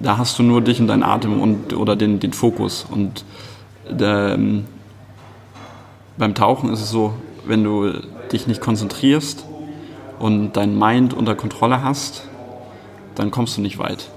da 0.00 0.18
hast 0.18 0.38
du 0.38 0.42
nur 0.42 0.60
dich 0.60 0.80
und 0.80 0.86
deinen 0.86 1.02
Atem 1.02 1.40
und, 1.40 1.72
oder 1.72 1.96
den, 1.96 2.20
den 2.20 2.32
Fokus. 2.32 2.86
Und 2.88 3.24
ähm, 4.00 4.64
beim 6.16 6.34
Tauchen 6.34 6.72
ist 6.72 6.80
es 6.80 6.90
so, 6.90 7.14
wenn 7.46 7.64
du 7.64 7.92
dich 8.32 8.46
nicht 8.46 8.60
konzentrierst 8.60 9.44
und 10.18 10.52
dein 10.52 10.78
Mind 10.78 11.14
unter 11.14 11.34
Kontrolle 11.34 11.82
hast, 11.82 12.28
dann 13.14 13.30
kommst 13.30 13.56
du 13.56 13.60
nicht 13.60 13.78
weit. 13.78 14.08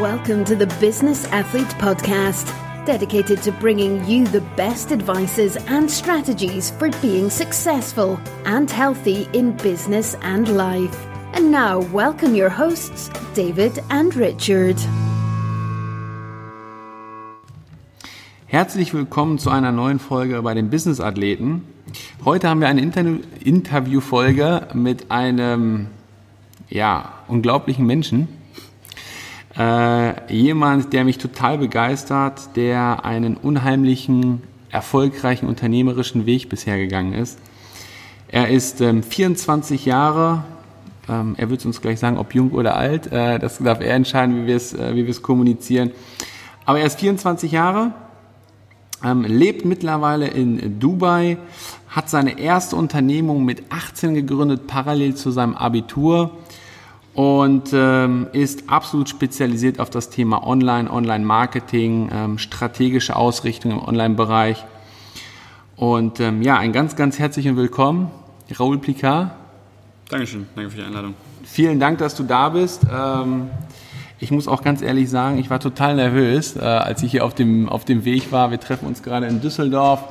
Welcome 0.00 0.44
to 0.44 0.54
the 0.58 0.66
Business 0.80 1.26
Athlete 1.32 1.74
Podcast, 1.78 2.48
dedicated 2.86 3.42
to 3.42 3.52
bringing 3.60 4.04
you 4.06 4.26
the 4.26 4.42
best 4.56 4.90
advices 4.90 5.56
and 5.68 5.90
strategies 5.90 6.72
for 6.78 6.90
being 7.00 7.30
successful 7.30 8.18
and 8.44 8.70
healthy 8.70 9.28
in 9.32 9.56
business 9.56 10.16
and 10.22 10.48
life. 10.48 11.11
And 11.34 11.50
now, 11.50 11.80
welcome 11.92 12.34
your 12.34 12.50
hosts, 12.50 13.10
David 13.34 13.82
and 13.88 14.14
Richard. 14.16 14.76
Herzlich 18.46 18.92
willkommen 18.92 19.38
zu 19.38 19.48
einer 19.48 19.72
neuen 19.72 19.98
Folge 19.98 20.42
bei 20.42 20.52
den 20.52 20.68
Business 20.68 21.00
Athleten. 21.00 21.62
Heute 22.26 22.50
haben 22.50 22.60
wir 22.60 22.68
eine 22.68 22.82
Inter 22.82 23.04
Interviewfolge 23.42 24.68
mit 24.74 25.10
einem 25.10 25.86
ja, 26.68 27.14
unglaublichen 27.28 27.86
Menschen. 27.86 28.28
Äh, 29.56 30.30
jemand, 30.30 30.92
der 30.92 31.04
mich 31.04 31.16
total 31.16 31.56
begeistert, 31.56 32.56
der 32.56 33.06
einen 33.06 33.38
unheimlichen, 33.38 34.42
erfolgreichen 34.70 35.46
unternehmerischen 35.46 36.26
Weg 36.26 36.50
bisher 36.50 36.76
gegangen 36.76 37.14
ist. 37.14 37.38
Er 38.28 38.48
ist 38.48 38.82
ähm, 38.82 39.02
24 39.02 39.86
Jahre, 39.86 40.44
ähm, 41.08 41.34
er 41.36 41.50
wird 41.50 41.64
uns 41.66 41.80
gleich 41.80 41.98
sagen, 41.98 42.18
ob 42.18 42.34
jung 42.34 42.52
oder 42.52 42.76
alt. 42.76 43.10
Äh, 43.12 43.38
das 43.38 43.58
darf 43.58 43.80
er 43.80 43.94
entscheiden, 43.94 44.42
wie 44.42 44.46
wir 44.46 44.56
es, 44.56 44.72
äh, 44.72 44.92
es 45.00 45.22
kommunizieren. 45.22 45.90
Aber 46.64 46.78
er 46.78 46.86
ist 46.86 47.00
24 47.00 47.50
Jahre, 47.52 47.92
ähm, 49.04 49.22
lebt 49.22 49.64
mittlerweile 49.64 50.28
in 50.28 50.78
Dubai, 50.78 51.38
hat 51.88 52.08
seine 52.08 52.38
erste 52.38 52.76
Unternehmung 52.76 53.44
mit 53.44 53.64
18 53.70 54.14
gegründet, 54.14 54.66
parallel 54.66 55.14
zu 55.14 55.30
seinem 55.30 55.54
Abitur 55.54 56.30
und 57.14 57.70
ähm, 57.72 58.28
ist 58.32 58.70
absolut 58.70 59.08
spezialisiert 59.08 59.80
auf 59.80 59.90
das 59.90 60.08
Thema 60.08 60.46
Online, 60.46 60.90
Online-Marketing, 60.90 62.10
ähm, 62.12 62.38
strategische 62.38 63.16
Ausrichtung 63.16 63.72
im 63.72 63.80
Online-Bereich. 63.80 64.64
Und 65.76 66.20
ähm, 66.20 66.42
ja, 66.42 66.56
ein 66.58 66.72
ganz, 66.72 66.96
ganz 66.96 67.18
herzlichen 67.18 67.56
Willkommen, 67.56 68.10
Raoul 68.56 68.78
Plicard. 68.78 69.41
Dankeschön, 70.12 70.46
danke 70.54 70.70
für 70.70 70.76
die 70.76 70.82
Einladung. 70.82 71.14
Vielen 71.42 71.80
Dank, 71.80 71.96
dass 71.96 72.14
du 72.14 72.22
da 72.22 72.50
bist. 72.50 72.82
Ähm, 72.92 73.48
ich 74.18 74.30
muss 74.30 74.46
auch 74.46 74.62
ganz 74.62 74.82
ehrlich 74.82 75.08
sagen, 75.08 75.38
ich 75.38 75.48
war 75.48 75.58
total 75.58 75.94
nervös, 75.94 76.54
äh, 76.54 76.60
als 76.60 77.02
ich 77.02 77.12
hier 77.12 77.24
auf 77.24 77.34
dem, 77.34 77.66
auf 77.66 77.86
dem 77.86 78.04
Weg 78.04 78.30
war. 78.30 78.50
Wir 78.50 78.60
treffen 78.60 78.86
uns 78.86 79.02
gerade 79.02 79.24
in 79.26 79.40
Düsseldorf, 79.40 80.04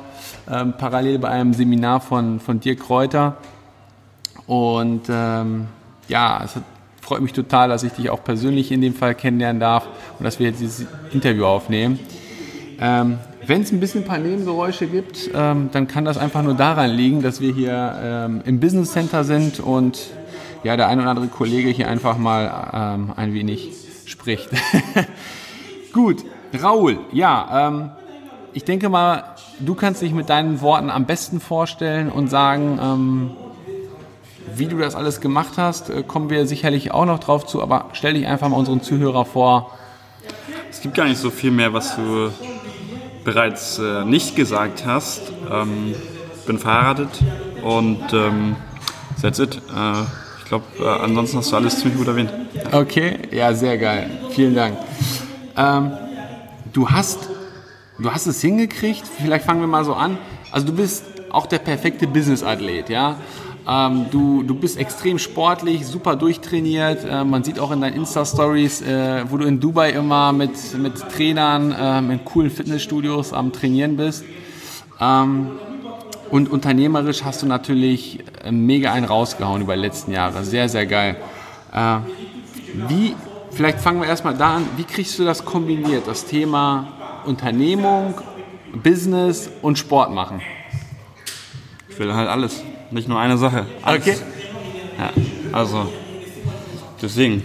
ähm, 0.50 0.74
parallel 0.76 1.20
bei 1.20 1.28
einem 1.28 1.54
Seminar 1.54 2.00
von, 2.00 2.40
von 2.40 2.58
Dirk 2.58 2.80
Kräuter. 2.80 3.36
Und 4.48 5.02
ähm, 5.08 5.68
ja, 6.08 6.42
es 6.44 6.56
hat, 6.56 6.64
freut 7.00 7.20
mich 7.20 7.32
total, 7.32 7.68
dass 7.68 7.84
ich 7.84 7.92
dich 7.92 8.10
auch 8.10 8.24
persönlich 8.24 8.72
in 8.72 8.80
dem 8.80 8.96
Fall 8.96 9.14
kennenlernen 9.14 9.60
darf 9.60 9.86
und 10.18 10.24
dass 10.24 10.40
wir 10.40 10.48
jetzt 10.48 10.60
dieses 10.60 10.84
Interview 11.12 11.44
aufnehmen. 11.44 12.00
Ähm, 12.80 13.18
Wenn 13.44 13.62
es 13.62 13.72
ein 13.72 13.80
bisschen 13.80 14.02
ein 14.02 14.06
paar 14.06 14.18
Nebengeräusche 14.18 14.86
gibt, 14.86 15.30
ähm, 15.34 15.70
dann 15.72 15.88
kann 15.88 16.04
das 16.04 16.16
einfach 16.16 16.42
nur 16.42 16.54
daran 16.54 16.90
liegen, 16.90 17.22
dass 17.22 17.40
wir 17.40 17.52
hier 17.52 17.98
ähm, 18.00 18.42
im 18.44 18.60
Business 18.60 18.92
Center 18.92 19.24
sind 19.24 19.58
und 19.58 20.10
ja, 20.62 20.76
der 20.76 20.86
ein 20.86 21.00
oder 21.00 21.10
andere 21.10 21.26
Kollege 21.26 21.68
hier 21.70 21.88
einfach 21.88 22.18
mal 22.18 22.70
ähm, 22.72 23.12
ein 23.16 23.34
wenig 23.34 23.72
spricht. 24.06 24.48
Gut, 25.92 26.24
Raul, 26.62 27.00
ja, 27.12 27.68
ähm, 27.68 27.90
ich 28.52 28.62
denke 28.62 28.88
mal, 28.88 29.24
du 29.58 29.74
kannst 29.74 30.02
dich 30.02 30.12
mit 30.12 30.28
deinen 30.28 30.60
Worten 30.60 30.88
am 30.88 31.06
besten 31.06 31.40
vorstellen 31.40 32.10
und 32.10 32.28
sagen, 32.28 32.78
ähm, 32.80 33.30
wie 34.54 34.66
du 34.66 34.78
das 34.78 34.94
alles 34.94 35.20
gemacht 35.20 35.54
hast, 35.56 35.90
äh, 35.90 36.04
kommen 36.04 36.30
wir 36.30 36.46
sicherlich 36.46 36.92
auch 36.92 37.06
noch 37.06 37.18
drauf 37.18 37.44
zu, 37.46 37.60
aber 37.60 37.86
stell 37.92 38.14
dich 38.14 38.26
einfach 38.28 38.48
mal 38.48 38.56
unseren 38.56 38.82
Zuhörer 38.82 39.24
vor. 39.24 39.76
Es 40.70 40.80
gibt 40.80 40.94
gar 40.94 41.06
nicht 41.06 41.18
so 41.18 41.30
viel 41.30 41.50
mehr, 41.50 41.72
was 41.72 41.96
du 41.96 42.30
bereits 43.24 43.78
äh, 43.78 44.04
nicht 44.04 44.36
gesagt 44.36 44.84
hast. 44.86 45.32
Ähm, 45.50 45.94
bin 46.46 46.58
verheiratet 46.58 47.10
und 47.62 48.12
ähm, 48.12 48.56
that's 49.20 49.38
it. 49.38 49.56
Äh, 49.56 50.02
ich 50.38 50.44
glaube, 50.46 50.64
äh, 50.80 50.84
ansonsten 50.86 51.38
hast 51.38 51.52
du 51.52 51.56
alles 51.56 51.78
ziemlich 51.78 51.96
gut 51.96 52.08
erwähnt. 52.08 52.32
Okay, 52.72 53.18
ja, 53.30 53.54
sehr 53.54 53.78
geil. 53.78 54.10
Vielen 54.30 54.54
Dank. 54.54 54.76
Ähm, 55.56 55.92
du 56.72 56.90
hast, 56.90 57.28
du 57.98 58.10
hast 58.10 58.26
es 58.26 58.40
hingekriegt. 58.40 59.04
Vielleicht 59.06 59.44
fangen 59.44 59.60
wir 59.60 59.68
mal 59.68 59.84
so 59.84 59.94
an. 59.94 60.18
Also 60.50 60.66
du 60.66 60.72
bist 60.74 61.04
auch 61.30 61.46
der 61.46 61.58
perfekte 61.58 62.06
Business-Athlet, 62.06 62.88
ja. 62.88 63.16
Ähm, 63.68 64.06
du, 64.10 64.42
du 64.42 64.54
bist 64.54 64.76
extrem 64.76 65.18
sportlich, 65.18 65.86
super 65.86 66.16
durchtrainiert. 66.16 67.04
Äh, 67.04 67.24
man 67.24 67.44
sieht 67.44 67.58
auch 67.58 67.70
in 67.70 67.80
deinen 67.80 67.94
Insta-Stories, 67.94 68.82
äh, 68.82 69.24
wo 69.28 69.36
du 69.36 69.44
in 69.44 69.60
Dubai 69.60 69.90
immer 69.90 70.32
mit, 70.32 70.50
mit 70.78 70.98
Trainern 71.10 71.74
ähm, 71.78 72.10
in 72.10 72.24
coolen 72.24 72.50
Fitnessstudios 72.50 73.32
am 73.32 73.52
Trainieren 73.52 73.96
bist. 73.96 74.24
Ähm, 75.00 75.52
und 76.30 76.50
unternehmerisch 76.50 77.24
hast 77.24 77.42
du 77.42 77.46
natürlich 77.46 78.20
äh, 78.42 78.50
mega 78.50 78.92
einen 78.92 79.04
rausgehauen 79.04 79.62
über 79.62 79.76
die 79.76 79.82
letzten 79.82 80.12
Jahre. 80.12 80.44
Sehr, 80.44 80.68
sehr 80.68 80.86
geil. 80.86 81.16
Äh, 81.72 81.98
wie, 82.88 83.14
vielleicht 83.50 83.80
fangen 83.80 84.00
wir 84.00 84.08
erstmal 84.08 84.34
da 84.34 84.56
an, 84.56 84.66
wie 84.76 84.84
kriegst 84.84 85.18
du 85.18 85.24
das 85.24 85.44
kombiniert, 85.44 86.06
das 86.06 86.24
Thema 86.24 86.88
Unternehmung, 87.26 88.14
Business 88.82 89.50
und 89.60 89.78
Sport 89.78 90.12
machen? 90.12 90.40
Ich 91.90 91.98
will 91.98 92.14
halt 92.14 92.28
alles, 92.28 92.62
nicht 92.92 93.08
nur 93.08 93.18
eine 93.18 93.38
Sache. 93.38 93.66
Alles. 93.82 94.00
Okay. 94.02 94.16
Ja, 94.98 95.10
also 95.52 95.90
deswegen, 97.00 97.42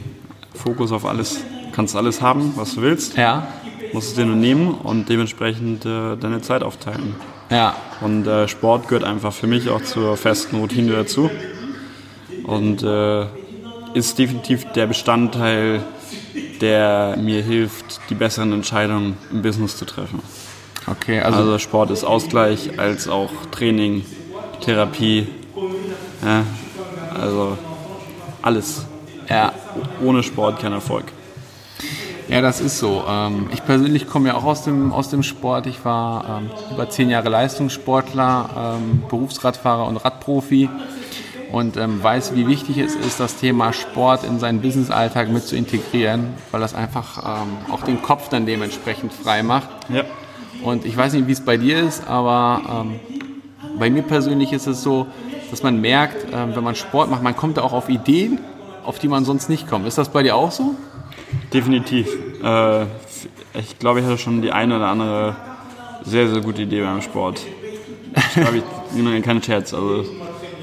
Fokus 0.54 0.92
auf 0.92 1.06
alles. 1.06 1.36
Du 1.36 1.72
kannst 1.74 1.96
alles 1.96 2.22
haben, 2.22 2.54
was 2.56 2.76
du 2.76 2.82
willst, 2.82 3.18
Ja, 3.18 3.48
musst 3.94 4.10
es 4.10 4.16
dir 4.16 4.26
nur 4.26 4.36
nehmen 4.36 4.74
und 4.74 5.08
dementsprechend 5.10 5.86
äh, 5.86 6.16
deine 6.18 6.42
Zeit 6.42 6.64
aufteilen. 6.64 7.16
ja, 7.50 7.76
Und 8.02 8.26
äh, 8.28 8.48
Sport 8.48 8.88
gehört 8.88 9.04
einfach 9.04 9.32
für 9.34 9.48
mich 9.48 9.70
auch 9.70 9.82
zur 9.84 10.18
festen 10.18 10.58
Routine 10.58 10.92
dazu. 10.94 11.30
Und 12.44 12.82
äh, 12.84 13.26
ist 13.94 14.18
definitiv 14.20 14.66
der 14.74 14.88
Bestandteil, 14.88 15.82
der 16.62 17.18
mir 17.22 17.42
hilft, 17.44 18.00
die 18.10 18.16
besseren 18.16 18.52
Entscheidungen 18.54 19.18
im 19.32 19.42
Business 19.42 19.78
zu 19.78 19.86
treffen. 19.86 20.20
okay. 20.88 21.20
Also, 21.22 21.40
Also 21.40 21.60
Sport 21.60 21.92
ist 21.92 22.04
Ausgleich 22.04 22.80
als 22.80 23.08
auch 23.08 23.30
Training, 23.52 24.04
Therapie. 24.68 25.26
Ja, 26.22 26.44
also 27.18 27.58
alles. 28.42 28.86
ja. 29.30 29.54
Ohne 30.04 30.24
Sport 30.24 30.60
kein 30.60 30.74
Erfolg. 30.74 31.06
Ja, 32.28 32.42
das 32.42 32.60
ist 32.60 32.78
so. 32.78 33.02
Ähm, 33.08 33.48
Ich 33.54 33.64
persönlich 33.64 34.10
komme 34.10 34.28
ja 34.28 34.36
auch 34.36 34.44
aus 34.44 34.64
dem, 34.64 34.92
aus 34.92 35.10
dem 35.10 35.24
Sport. 35.24 35.68
Ich 35.68 35.86
war 35.86 36.42
ähm, 36.42 36.50
über 36.74 36.90
zehn 36.90 37.10
Jahre 37.10 37.30
Leistungssportler, 37.30 38.50
ähm, 38.76 39.04
Berufsradfahrer 39.08 39.88
und 39.88 39.96
Radprofi 39.96 40.70
und 41.54 41.78
weiß, 41.78 42.36
wie 42.36 42.46
wichtig 42.46 42.78
es 42.80 42.94
ist, 42.94 43.22
das 43.22 43.38
Thema 43.38 43.72
Sport 43.72 44.26
in 44.26 44.38
seinen 44.38 44.60
Businessalltag 44.60 45.30
mit 45.30 45.48
zu 45.48 45.56
integrieren, 45.56 46.34
weil 46.52 46.60
das 46.60 46.76
einfach 46.76 47.24
auch 47.72 47.84
den 47.86 48.02
Kopf 48.02 48.28
dann 48.28 48.46
dementsprechend 48.46 49.14
frei 49.14 49.44
macht. 49.44 49.70
Ja. 49.88 50.04
Und 50.62 50.86
ich 50.86 50.98
weiß 50.98 51.14
nicht, 51.14 51.26
wie 51.26 51.32
es 51.32 51.40
bei 51.40 51.56
dir 51.56 51.80
ist, 51.80 52.06
aber 52.06 52.86
ähm, 52.86 53.00
bei 53.80 53.90
mir 53.90 54.04
persönlich 54.04 54.54
ist 54.54 54.68
es 54.68 54.82
so, 54.82 55.08
dass 55.52 55.64
man 55.64 55.80
merkt, 55.80 56.28
ähm, 56.34 56.56
wenn 56.56 56.64
man 56.64 56.76
Sport 56.76 57.10
macht, 57.10 57.24
man 57.24 57.36
kommt 57.36 57.58
da 57.58 57.62
auch 57.62 57.74
auf 57.74 57.90
Ideen, 57.90 58.40
auf 58.84 59.00
die 59.00 59.08
man 59.08 59.26
sonst 59.26 59.50
nicht 59.50 59.68
kommt. 59.68 59.88
Ist 59.88 59.98
das 59.98 60.10
bei 60.10 60.24
dir 60.24 60.36
auch 60.36 60.52
so? 60.52 60.76
Definitiv. 61.54 62.08
Äh, 62.44 62.84
ich 63.60 63.80
glaube, 63.80 64.00
ich 64.00 64.06
hatte 64.06 64.18
schon 64.18 64.42
die 64.42 64.52
eine 64.52 64.78
oder 64.78 64.88
andere 64.88 65.36
sehr, 66.04 66.28
sehr 66.30 66.42
gute 66.42 66.62
Idee 66.62 66.82
beim 66.82 67.02
Sport. 67.02 67.42
Ich 68.16 68.34
glaube, 68.34 68.58
ich 68.58 69.24
keinen 69.24 69.44
Scherz. 69.44 69.74
Also 69.74 70.06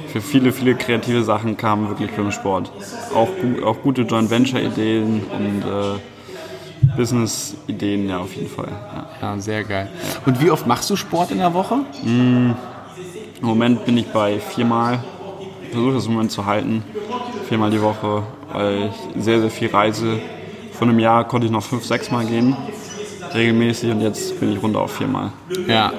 für 0.09 0.21
viele, 0.21 0.53
viele 0.53 0.75
kreative 0.75 1.25
Sachen 1.25 1.57
kamen 1.57 1.89
wirklich 1.89 2.11
beim 2.13 2.31
Sport. 2.31 2.71
Auch, 3.15 3.29
auch 3.65 3.83
gute 3.83 4.03
Joint 4.03 4.31
Venture 4.31 4.61
Ideen 4.61 5.23
und 5.25 5.63
äh, 5.63 6.97
Business 6.97 7.57
Ideen, 7.67 8.09
ja, 8.09 8.19
auf 8.19 8.35
jeden 8.35 8.49
Fall. 8.49 8.69
Ja. 8.71 9.07
Ja, 9.21 9.39
sehr 9.39 9.65
geil. 9.65 9.89
Und 10.27 10.41
wie 10.41 10.51
oft 10.51 10.67
machst 10.67 10.89
du 10.91 10.97
Sport 10.97 11.31
in 11.31 11.39
der 11.39 11.53
Woche? 11.53 11.81
Im 13.45 13.49
Moment 13.51 13.85
bin 13.85 13.99
ich 13.99 14.07
bei 14.07 14.41
viermal. 14.41 15.01
Versuche 15.71 15.93
das 15.93 16.07
im 16.07 16.15
Moment 16.15 16.33
zu 16.33 16.47
halten. 16.47 16.83
Viermal 17.47 17.71
die 17.71 17.83
Woche, 17.83 18.23
weil 18.51 18.89
ich 19.17 19.23
sehr, 19.23 19.39
sehr 19.43 19.51
viel 19.51 19.69
reise. 19.69 20.19
Vor 20.73 20.89
einem 20.89 20.99
Jahr 20.99 21.29
konnte 21.29 21.45
ich 21.47 21.53
noch 21.53 21.63
fünf, 21.63 21.85
sechs 21.85 22.11
Mal 22.11 22.25
gehen, 22.25 22.57
regelmäßig, 23.35 23.91
und 23.91 24.01
jetzt 24.01 24.41
bin 24.41 24.51
ich 24.51 24.63
runter 24.63 24.81
auf 24.81 24.97
viermal. 24.97 25.31
Ja. 25.69 25.93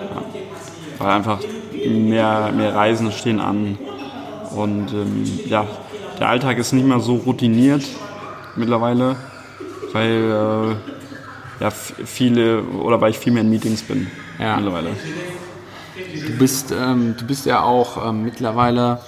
Weil 0.98 1.08
einfach 1.08 1.38
mehr, 1.88 2.52
mehr 2.52 2.74
Reisen 2.74 3.12
stehen 3.12 3.40
an. 3.40 3.78
Und 4.56 4.92
ähm, 4.94 5.26
ja, 5.46 5.68
der 6.20 6.30
Alltag 6.30 6.58
ist 6.58 6.74
nicht 6.74 6.88
mehr 6.88 7.00
so 7.00 7.18
routiniert 7.18 7.84
mittlerweile. 8.56 9.18
Weil 9.94 10.10
äh, 11.60 11.64
ja, 11.64 11.70
viele 11.70 12.64
oder 12.64 13.00
weil 13.00 13.12
ich 13.12 13.20
viel 13.20 13.34
mehr 13.34 13.44
in 13.44 13.52
Meetings 13.52 13.84
bin 13.84 14.08
Ja. 14.40 14.56
mittlerweile. 14.56 14.90
Du 15.96 16.38
bist, 16.38 16.74
ähm, 16.78 17.16
du 17.18 17.26
bist 17.26 17.46
ja 17.46 17.62
auch 17.64 18.10
ähm, 18.10 18.24
mittlerweile 18.24 19.00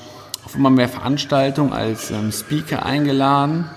auf 0.46 0.56
immer 0.56 0.70
mehr 0.70 0.88
Veranstaltungen 0.88 1.74
als 1.74 2.12
ähm, 2.12 2.32
Speaker 2.32 2.86
eingeladen. 2.86 3.70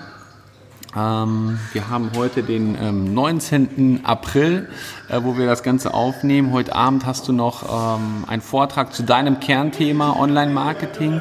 Ähm, 0.95 1.59
wir 1.73 1.89
haben 1.89 2.11
heute 2.15 2.41
den 2.41 2.77
ähm, 2.81 3.13
19. 3.13 4.01
April, 4.05 4.69
äh, 5.09 5.19
wo 5.23 5.37
wir 5.37 5.45
das 5.45 5.61
Ganze 5.61 5.93
aufnehmen. 5.93 6.53
Heute 6.53 6.73
Abend 6.73 7.05
hast 7.05 7.27
du 7.27 7.33
noch 7.33 7.97
ähm, 7.97 8.23
einen 8.27 8.41
Vortrag 8.41 8.93
zu 8.93 9.03
deinem 9.03 9.41
Kernthema 9.41 10.15
Online-Marketing. 10.17 11.19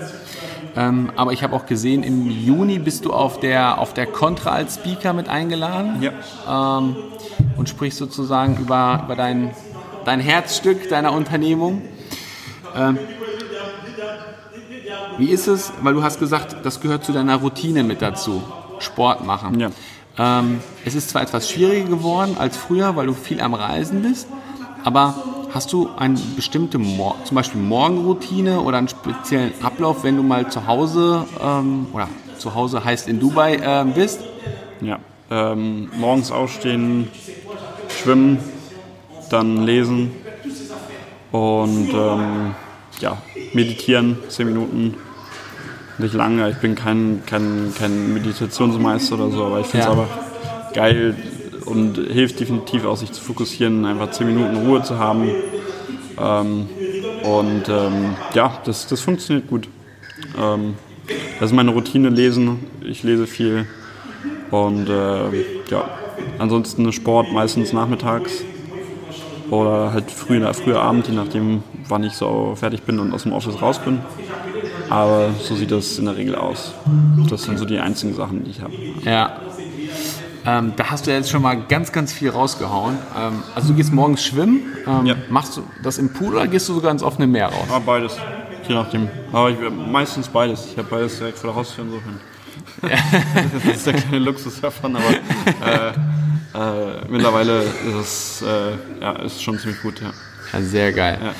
Ähm, 0.76 1.10
aber 1.16 1.32
ich 1.32 1.42
habe 1.42 1.56
auch 1.56 1.66
gesehen, 1.66 2.04
im 2.04 2.30
Juni 2.30 2.78
bist 2.78 3.04
du 3.04 3.12
auf 3.12 3.40
der, 3.40 3.78
auf 3.78 3.94
der 3.94 4.06
Contra 4.06 4.50
als 4.50 4.76
Speaker 4.76 5.12
mit 5.12 5.28
eingeladen 5.28 6.00
Ja. 6.00 6.78
ähm, 6.78 6.94
und 7.56 7.68
sprichst 7.68 7.98
sozusagen 7.98 8.56
über, 8.58 9.02
über 9.04 9.16
dein, 9.16 9.50
dein 10.10 10.18
Herzstück 10.18 10.88
deiner 10.88 11.12
Unternehmung. 11.12 11.82
Ähm, 12.74 12.98
wie 15.18 15.30
ist 15.30 15.46
es, 15.46 15.72
weil 15.82 15.94
du 15.94 16.02
hast 16.02 16.18
gesagt, 16.18 16.56
das 16.64 16.80
gehört 16.80 17.04
zu 17.04 17.12
deiner 17.12 17.36
Routine 17.36 17.84
mit 17.84 18.02
dazu, 18.02 18.42
Sport 18.80 19.24
machen. 19.24 19.60
Ja. 19.60 19.70
Ähm, 20.18 20.58
es 20.84 20.96
ist 20.96 21.10
zwar 21.10 21.22
etwas 21.22 21.48
schwieriger 21.48 21.88
geworden 21.88 22.34
als 22.40 22.56
früher, 22.56 22.96
weil 22.96 23.06
du 23.06 23.14
viel 23.14 23.40
am 23.40 23.54
Reisen 23.54 24.02
bist, 24.02 24.26
aber 24.82 25.14
hast 25.54 25.72
du 25.72 25.88
eine 25.96 26.18
bestimmte, 26.34 26.78
Mor 26.78 27.14
zum 27.22 27.36
Beispiel 27.36 27.60
Morgenroutine 27.60 28.62
oder 28.62 28.78
einen 28.78 28.88
speziellen 28.88 29.52
Ablauf, 29.62 30.02
wenn 30.02 30.16
du 30.16 30.24
mal 30.24 30.50
zu 30.50 30.66
Hause, 30.66 31.24
ähm, 31.40 31.86
oder 31.92 32.08
zu 32.36 32.56
Hause 32.56 32.84
heißt 32.84 33.06
in 33.06 33.20
Dubai 33.20 33.60
ähm, 33.62 33.92
bist? 33.92 34.18
Ja. 34.80 34.98
Ähm, 35.30 35.88
morgens 35.96 36.32
aufstehen, 36.32 37.08
schwimmen, 37.88 38.40
dann 39.32 39.64
lesen 39.64 40.10
und 41.32 41.90
ähm, 41.94 42.54
ja, 43.00 43.16
meditieren, 43.52 44.18
10 44.28 44.46
Minuten. 44.46 44.94
Nicht 45.98 46.14
lange, 46.14 46.48
ich 46.50 46.56
bin 46.56 46.74
kein, 46.74 47.22
kein, 47.26 47.72
kein 47.78 48.14
Meditationsmeister 48.14 49.16
oder 49.16 49.30
so, 49.30 49.44
aber 49.46 49.60
ich 49.60 49.66
finde 49.66 49.86
es 49.86 49.94
Ja. 49.94 50.02
einfach 50.02 50.18
geil 50.72 51.14
und 51.66 51.96
hilft 51.96 52.40
definitiv 52.40 52.84
auch, 52.84 52.96
sich 52.96 53.12
zu 53.12 53.20
fokussieren, 53.22 53.84
einfach 53.84 54.10
10 54.10 54.26
Minuten 54.26 54.56
Ruhe 54.56 54.82
zu 54.82 54.98
haben. 54.98 55.30
Ähm, 56.18 56.68
und 57.22 57.68
ähm, 57.68 58.16
ja, 58.34 58.58
das, 58.64 58.86
das 58.86 59.00
funktioniert 59.02 59.46
gut. 59.48 59.68
Ähm, 60.40 60.74
das 61.38 61.50
ist 61.50 61.56
meine 61.56 61.70
Routine, 61.70 62.08
lesen. 62.08 62.60
Ich 62.82 63.02
lese 63.02 63.26
viel. 63.26 63.66
Und 64.50 64.88
äh, 64.88 65.30
ja, 65.70 65.84
ansonsten 66.38 66.90
Sport 66.92 67.32
meistens 67.32 67.72
nachmittags 67.72 68.42
oder 69.50 69.92
halt 69.92 70.10
früher, 70.10 70.52
früher 70.54 70.80
Abend, 70.80 71.08
je 71.08 71.14
nachdem, 71.14 71.62
wann 71.88 72.04
ich 72.04 72.14
so 72.14 72.54
fertig 72.56 72.82
bin 72.82 72.98
und 72.98 73.12
aus 73.12 73.24
dem 73.24 73.32
Office 73.32 73.60
raus 73.60 73.78
bin. 73.78 74.00
Aber 74.88 75.30
so 75.40 75.54
sieht 75.54 75.70
das 75.70 75.98
in 75.98 76.06
der 76.06 76.16
Regel 76.16 76.34
aus. 76.34 76.72
Das 77.28 77.44
sind 77.44 77.58
so 77.58 77.64
die 77.64 77.78
einzigen 77.78 78.14
Sachen, 78.14 78.44
die 78.44 78.50
ich 78.50 78.60
habe. 78.60 78.72
Ja. 79.04 79.40
Ähm, 80.46 80.72
da 80.76 80.90
hast 80.90 81.06
du 81.06 81.10
ja 81.10 81.18
jetzt 81.18 81.30
schon 81.30 81.42
mal 81.42 81.54
ganz, 81.68 81.92
ganz 81.92 82.12
viel 82.12 82.30
rausgehauen. 82.30 82.96
Ähm, 83.16 83.42
also 83.54 83.68
du 83.68 83.74
gehst 83.74 83.92
morgens 83.92 84.24
schwimmen. 84.24 84.62
Ähm, 84.86 85.06
Ja. 85.06 85.14
Machst 85.28 85.56
du 85.56 85.62
das 85.82 85.98
im 85.98 86.12
Pool 86.12 86.34
oder 86.34 86.46
gehst 86.46 86.68
du 86.68 86.74
sogar 86.74 86.90
ins 86.92 87.02
offene 87.02 87.26
Meer 87.26 87.48
raus? 87.48 87.66
Aber 87.68 87.80
beides, 87.80 88.16
je 88.66 88.74
nachdem. 88.74 89.08
Aber 89.32 89.50
ich, 89.50 89.56
meistens 89.90 90.28
beides. 90.28 90.66
Ich 90.72 90.78
habe 90.78 90.88
beides 90.90 91.18
direkt 91.18 91.38
vor 91.38 91.50
der 91.50 91.56
Haustür 91.56 91.84
insofern. 91.84 92.20
das 93.52 93.76
ist 93.76 93.86
der 93.86 93.92
kleine 93.94 94.18
Luxus 94.18 94.60
davon, 94.60 94.96
aber 94.96 95.10
äh, 95.10 95.92
äh, 96.54 97.08
mittlerweile 97.08 97.62
ist 97.62 97.94
es 97.94 98.42
äh, 98.42 98.72
ja, 99.00 99.12
ist 99.22 99.42
schon 99.42 99.58
ziemlich 99.58 99.80
gut, 99.82 100.00
ja. 100.00 100.12
Ja, 100.52 100.62
sehr 100.62 100.92
geil. 100.92 101.18
Ja. 101.22 101.34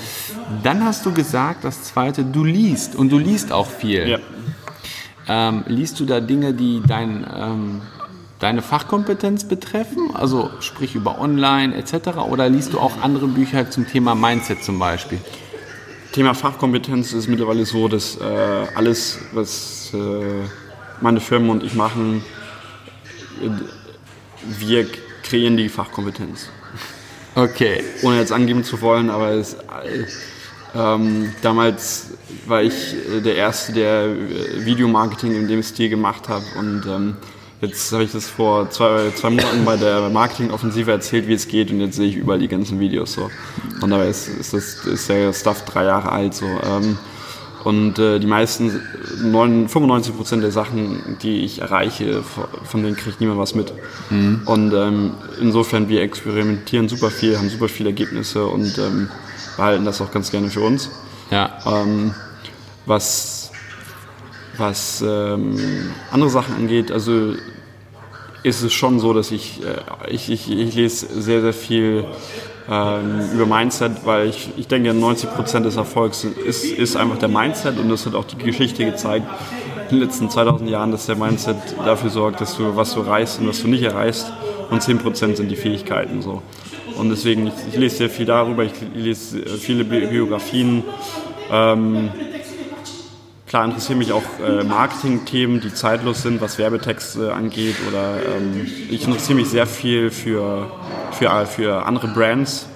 Dann 0.62 0.85
hast 0.85 1.05
du 1.05 1.12
gesagt, 1.12 1.65
das 1.65 1.85
zweite, 1.85 2.25
du 2.25 2.45
liest 2.45 2.95
und 2.95 3.11
du 3.11 3.19
liest 3.19 3.53
auch 3.53 3.67
viel. 3.67 4.09
ja. 4.09 4.19
Ähm, 5.29 5.62
liest 5.69 6.01
du 6.01 6.07
da 6.07 6.19
Dinge, 6.19 6.55
die 6.55 6.83
dein, 6.85 7.25
ähm, 7.33 7.83
deine 8.41 8.62
Fachkompetenz 8.62 9.45
betreffen? 9.45 10.11
Also 10.15 10.51
sprich 10.59 10.97
über 10.97 11.21
Online 11.21 11.75
etc. 11.77 12.19
Oder 12.29 12.49
liest 12.49 12.73
du 12.73 12.81
auch 12.81 13.01
andere 13.01 13.29
Bücher 13.29 13.71
zum 13.71 13.87
Thema 13.87 14.17
Mindset 14.17 14.65
zum 14.65 14.81
Beispiel? 14.81 15.21
Thema 16.12 16.35
Fachkompetenz 16.35 17.12
ist 17.12 17.29
mittlerweile 17.29 17.65
so, 17.65 17.87
dass 17.87 18.17
äh, 18.17 18.25
alles, 18.75 19.21
was 19.33 19.93
äh, 19.95 19.99
meine 21.01 21.21
Firma 21.21 21.53
und 21.53 21.62
ich 21.62 21.75
machen, 21.75 22.25
wir 24.59 24.87
kreieren 25.23 25.57
die 25.57 25.69
Fachkompetenz. 25.69 26.49
Okay. 27.35 27.83
Ohne 28.03 28.19
jetzt 28.19 28.33
angeben 28.33 28.65
zu 28.65 28.81
wollen, 28.81 29.11
aber 29.11 29.31
es, 29.31 29.55
äh, 29.55 30.05
ähm, 30.75 31.33
damals 31.43 32.09
war 32.47 32.63
ich 32.63 32.95
äh, 32.95 33.21
der 33.21 33.37
Erste, 33.37 33.73
der 33.73 34.05
äh, 34.05 34.65
Videomarketing 34.65 35.35
in 35.35 35.49
dem 35.49 35.63
Stil 35.63 35.89
gemacht 35.89 36.29
hat 36.29 36.43
und 36.59 36.85
ähm, 36.87 37.17
jetzt 37.61 37.93
habe 37.93 38.05
ich 38.05 38.13
das 38.13 38.29
vor 38.29 38.71
zwei, 38.71 39.11
zwei 39.15 39.31
Monaten 39.31 39.65
bei 39.65 39.77
der 39.77 40.09
Marketingoffensive 40.11 40.91
erzählt, 40.91 41.29
wie 41.29 41.35
es 41.35 41.49
geht 41.49 41.71
und 41.71 41.81
jetzt 41.81 41.97
sehe 41.97 42.09
ich 42.09 42.17
überall 42.17 42.39
die 42.39 42.49
ganzen 42.49 42.81
Videos 42.81 43.13
so. 43.15 43.31
Und 43.81 43.91
dabei 43.91 44.09
ist, 44.09 44.29
ist, 44.29 44.53
das, 44.53 44.87
ist 44.87 45.09
der 45.09 45.33
Stuff 45.33 45.65
drei 45.65 45.85
Jahre 45.85 46.11
alt 46.11 46.35
so. 46.35 46.47
Ähm, 46.47 46.99
und 47.65 47.99
äh, 47.99 48.19
die 48.19 48.27
meisten, 48.27 48.81
neun- 49.23 49.69
95 49.69 50.17
Prozent 50.17 50.43
der 50.43 50.51
Sachen, 50.53 51.17
die 51.23 51.41
ich 51.45 51.61
erreiche, 51.61 52.23
von- 52.23 52.83
denen 52.83 52.97
kriegt 52.97 53.21
niemand 53.21 53.39
was 53.39 53.55
mit. 53.55 53.73
Und 54.47 54.73
ähm, 54.73 55.12
insofern, 55.41 55.89
wir 55.89 56.03
experimentieren 56.03 56.89
super 56.89 57.11
viel, 57.11 57.37
haben 57.39 57.49
super 57.51 57.69
viele 57.69 57.91
Ergebnisse 57.91 58.47
und 58.47 58.79
ähm, 58.79 59.09
behalten 59.57 59.85
das 59.85 60.01
auch 60.01 60.11
ganz 60.11 60.31
gerne 60.31 60.49
für 60.49 60.61
uns. 60.62 60.91
Ja. 61.31 61.59
Ähm, 61.67 62.15
was 62.87 63.51
was 64.57 65.03
ähm, 65.07 65.57
andere 66.11 66.29
Sachen 66.29 66.55
angeht, 66.55 66.91
also 66.93 67.35
ist 68.43 68.63
es 68.63 68.73
schon 68.73 68.99
so, 69.01 69.13
dass 69.13 69.31
ich, 69.31 69.61
äh, 69.63 70.11
ich, 70.13 70.31
ich, 70.31 70.51
ich 70.51 70.75
lese 70.75 71.07
sehr, 71.21 71.41
sehr 71.41 71.53
viel 71.53 72.05
ähm, 72.71 73.21
über 73.35 73.47
Mindset, 73.47 73.93
weil 74.05 74.29
ich, 74.29 74.51
ich 74.57 74.69
denke, 74.69 74.91
90% 74.91 75.61
des 75.61 75.77
Erfolgs 75.77 76.25
ist, 76.25 76.65
ist 76.65 76.97
einfach 76.97 77.19
der 77.19 77.29
Mindset 77.29 77.79
und 77.79 77.89
das 77.89 78.07
hat 78.07 78.15
auch 78.15 78.25
die 78.25 78.37
Geschichte 78.37 78.85
gezeigt 78.85 79.27
in 79.91 79.97
den 79.97 80.05
letzten 80.05 80.31
2000 80.31 80.71
Jahren, 80.71 80.93
dass 80.93 81.07
der 81.07 81.17
Mindset 81.17 81.57
dafür 81.85 82.11
sorgt, 82.11 82.41
dass 82.41 82.57
du 82.57 82.77
was 82.77 82.95
du 82.95 83.01
erreichst 83.01 83.41
und 83.41 83.49
was 83.49 83.61
du 83.63 83.69
nicht 83.69 83.83
erreichst 83.83 84.33
und 84.71 84.83
10% 84.83 85.37
sind 85.37 85.49
die 85.51 85.57
Fähigkeiten 85.57 86.23
so. 86.23 86.43
Und 86.97 87.09
deswegen, 87.11 87.47
ich, 87.49 87.55
ich 87.71 87.76
lese 87.76 87.97
sehr 87.97 88.11
viel 88.11 88.26
darüber, 88.26 88.62
ich 88.62 88.73
lese 88.95 89.41
viele 89.59 89.85
Bi- 89.85 90.07
Biografien, 90.07 90.85
ähm, 91.50 92.11
Klar 93.50 93.64
interessieren 93.64 93.99
mich 93.99 94.12
auch 94.12 94.23
äh, 94.40 94.62
Marketing-Themen, 94.62 95.61
die 95.61 95.75
zeitlos 95.75 96.23
sind, 96.23 96.40
was 96.40 96.57
Werbetexte 96.57 97.35
angeht. 97.35 97.75
Oder 97.88 98.19
ähm, 98.37 98.64
ich 98.88 99.04
interessiere 99.04 99.35
mich 99.35 99.49
sehr 99.49 99.66
viel 99.66 100.12
für, 100.12 100.71
für, 101.11 101.47
für 101.47 101.85
andere 101.85 102.07
Brands, 102.07 102.69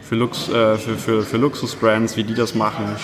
für, 0.00 0.14
Lux, 0.14 0.48
äh, 0.48 0.78
für, 0.78 0.96
für, 0.96 1.22
für 1.22 1.36
Luxus-Brands, 1.36 2.16
wie 2.16 2.24
die 2.24 2.32
das 2.32 2.54
machen. 2.54 2.96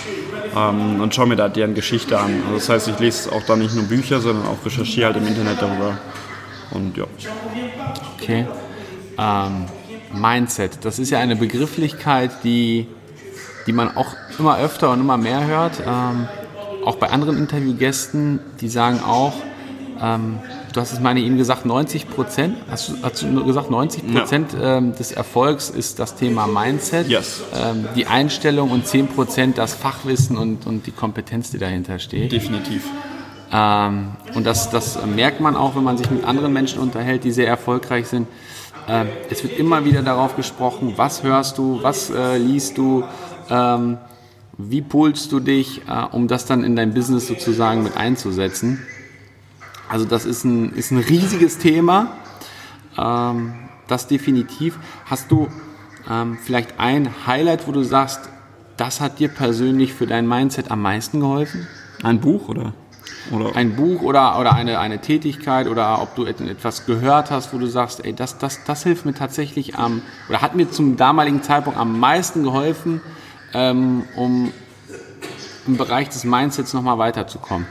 Ähm, 0.56 1.02
und 1.02 1.14
schaue 1.14 1.26
mir 1.26 1.37
da 1.37 1.50
deren 1.50 1.75
Geschichte 1.75 2.18
an. 2.18 2.35
Also 2.47 2.54
das 2.54 2.68
heißt, 2.70 2.88
ich 2.88 2.99
lese 2.99 3.30
auch 3.30 3.42
da 3.42 3.56
nicht 3.56 3.75
nur 3.75 3.85
Bücher, 3.85 4.20
sondern 4.20 4.47
auch 4.47 4.64
recherchiere 4.64 5.12
halt 5.12 5.18
im 5.18 5.26
Internet 5.26 5.61
darüber. 5.61 5.99
Und 6.70 6.97
ja. 6.97 7.04
Okay. 8.18 8.47
Ähm, 9.18 9.66
Mindset, 10.14 10.82
das 10.82 10.99
ist 10.99 11.11
ja 11.11 11.18
eine 11.18 11.37
Begrifflichkeit, 11.37 12.42
die, 12.42 12.87
die 13.66 13.73
man 13.75 13.94
auch 13.99 14.14
immer 14.38 14.58
öfter 14.58 14.92
und 14.92 15.00
immer 15.00 15.18
mehr 15.18 15.47
hört. 15.47 15.82
Ähm, 15.87 16.26
auch 16.88 16.97
bei 16.97 17.11
anderen 17.11 17.37
Interviewgästen, 17.37 18.40
die 18.61 18.68
sagen 18.68 19.00
auch, 19.07 19.35
ähm, 20.00 20.38
du 20.73 20.80
hast 20.80 20.92
es 20.92 21.00
meine 21.00 21.21
eben 21.21 21.37
gesagt, 21.37 21.66
90 21.66 22.09
Prozent, 22.09 22.57
hast, 22.71 22.88
du- 22.88 22.95
hast 23.02 23.23
du 23.23 23.45
gesagt, 23.45 23.71
90 23.71 24.11
Prozent 24.14 24.57
ähm, 24.61 24.95
des 24.97 25.12
Erfolgs 25.12 25.68
ist 25.71 25.99
das 25.99 26.14
Thema 26.14 26.47
Mindset, 26.47 27.09
Yes. 27.09 27.42
ähm, 27.54 27.87
die 27.95 28.07
Einstellung 28.07 28.71
und 28.71 28.87
10 28.87 29.09
Prozent 29.09 29.59
das 29.59 29.75
Fachwissen 29.75 30.38
und, 30.38 30.66
und 30.66 30.87
die 30.87 30.92
Kompetenz, 30.92 31.50
die 31.50 31.59
dahinter 31.59 31.99
steht. 31.99 32.33
Definitiv. 32.33 32.85
Ähm, 33.52 34.12
und 34.35 34.47
das, 34.47 34.71
das 34.71 34.99
merkt 35.04 35.40
man 35.40 35.57
auch, 35.57 35.75
wenn 35.76 35.85
man 35.85 35.99
sich 35.99 36.11
mit 36.11 36.25
anderen 36.25 36.52
Menschen 36.52 36.80
unterhält, 36.80 37.25
die 37.25 37.33
sehr 37.33 37.49
erfolgreich 37.49 38.07
sind. 38.09 38.28
Ähm, 38.88 39.09
es 39.30 39.42
wird 39.42 39.59
immer 39.59 39.85
wieder 39.85 40.02
darauf 40.02 40.37
gesprochen, 40.37 40.95
was 40.97 41.23
hörst 41.23 41.59
du, 41.59 41.80
was 41.83 42.09
äh, 42.11 42.38
liest 42.38 42.78
du, 42.78 43.04
ähm, 43.50 43.99
wie 44.59 44.83
polst 44.83 45.31
du 45.31 45.38
dich, 45.38 45.83
äh, 45.88 46.05
um 46.11 46.27
das 46.27 46.45
dann 46.45 46.65
in 46.65 46.75
dein 46.75 46.93
Business 46.93 47.29
sozusagen 47.29 47.85
mit 47.85 47.97
einzusetzen. 47.97 48.83
Also 49.88 50.05
das 50.05 50.27
ist 50.27 50.45
ein, 50.45 50.73
ist 50.75 50.91
ein 50.91 50.99
riesiges 50.99 51.59
Thema, 51.59 52.12
ähm, 52.99 53.55
das 53.87 54.09
definitiv. 54.09 54.79
Hast 55.07 55.31
du 55.31 55.49
ähm, 56.11 56.37
vielleicht 56.43 56.79
ein 56.79 57.27
Highlight, 57.27 57.67
wo 57.69 57.73
du 57.73 57.85
sagst, 57.85 58.29
das 58.77 59.00
hat 59.00 59.21
dir 59.21 59.29
persönlich 59.29 59.95
für 59.95 60.07
dein 60.07 60.29
Mindset 60.29 60.71
am 60.71 60.83
meisten 60.83 61.21
geholfen? 61.21 61.67
Ein 62.03 62.21
Buch 62.21 62.49
oder? 62.49 62.75
Oder 63.31 63.57
ein 63.57 63.77
Buch 63.77 64.03
oder, 64.03 64.38
oder 64.38 64.55
eine, 64.55 64.79
eine 64.79 65.00
Tätigkeit 65.00 65.69
oder 65.69 66.03
ob 66.03 66.15
du 66.15 66.25
etwas 66.25 66.85
gehört 66.85 67.31
hast, 67.31 67.53
wo 67.53 67.59
du 67.59 67.67
sagst, 67.67 68.05
ey, 68.05 68.12
das, 68.12 68.38
das, 68.38 68.65
das 68.65 68.83
hilft 68.83 69.07
mir 69.07 69.15
tatsächlich 69.15 69.79
am, 69.79 70.03
oder 70.29 70.43
hat 70.43 70.55
mir 70.55 70.71
zum 70.71 70.97
damaligen 70.97 71.43
Zeitpunkt 71.43 71.79
am 71.79 71.99
meisten 71.99 72.43
geholfen, 72.43 73.00
ähm, 73.55 74.05
um 74.17 74.52
im 75.67 75.76
Bereich 75.76 76.09
des 76.09 76.25
Mindsets 76.25 76.73
nochmal 76.73 76.99
weiterzukommen? 76.99 77.67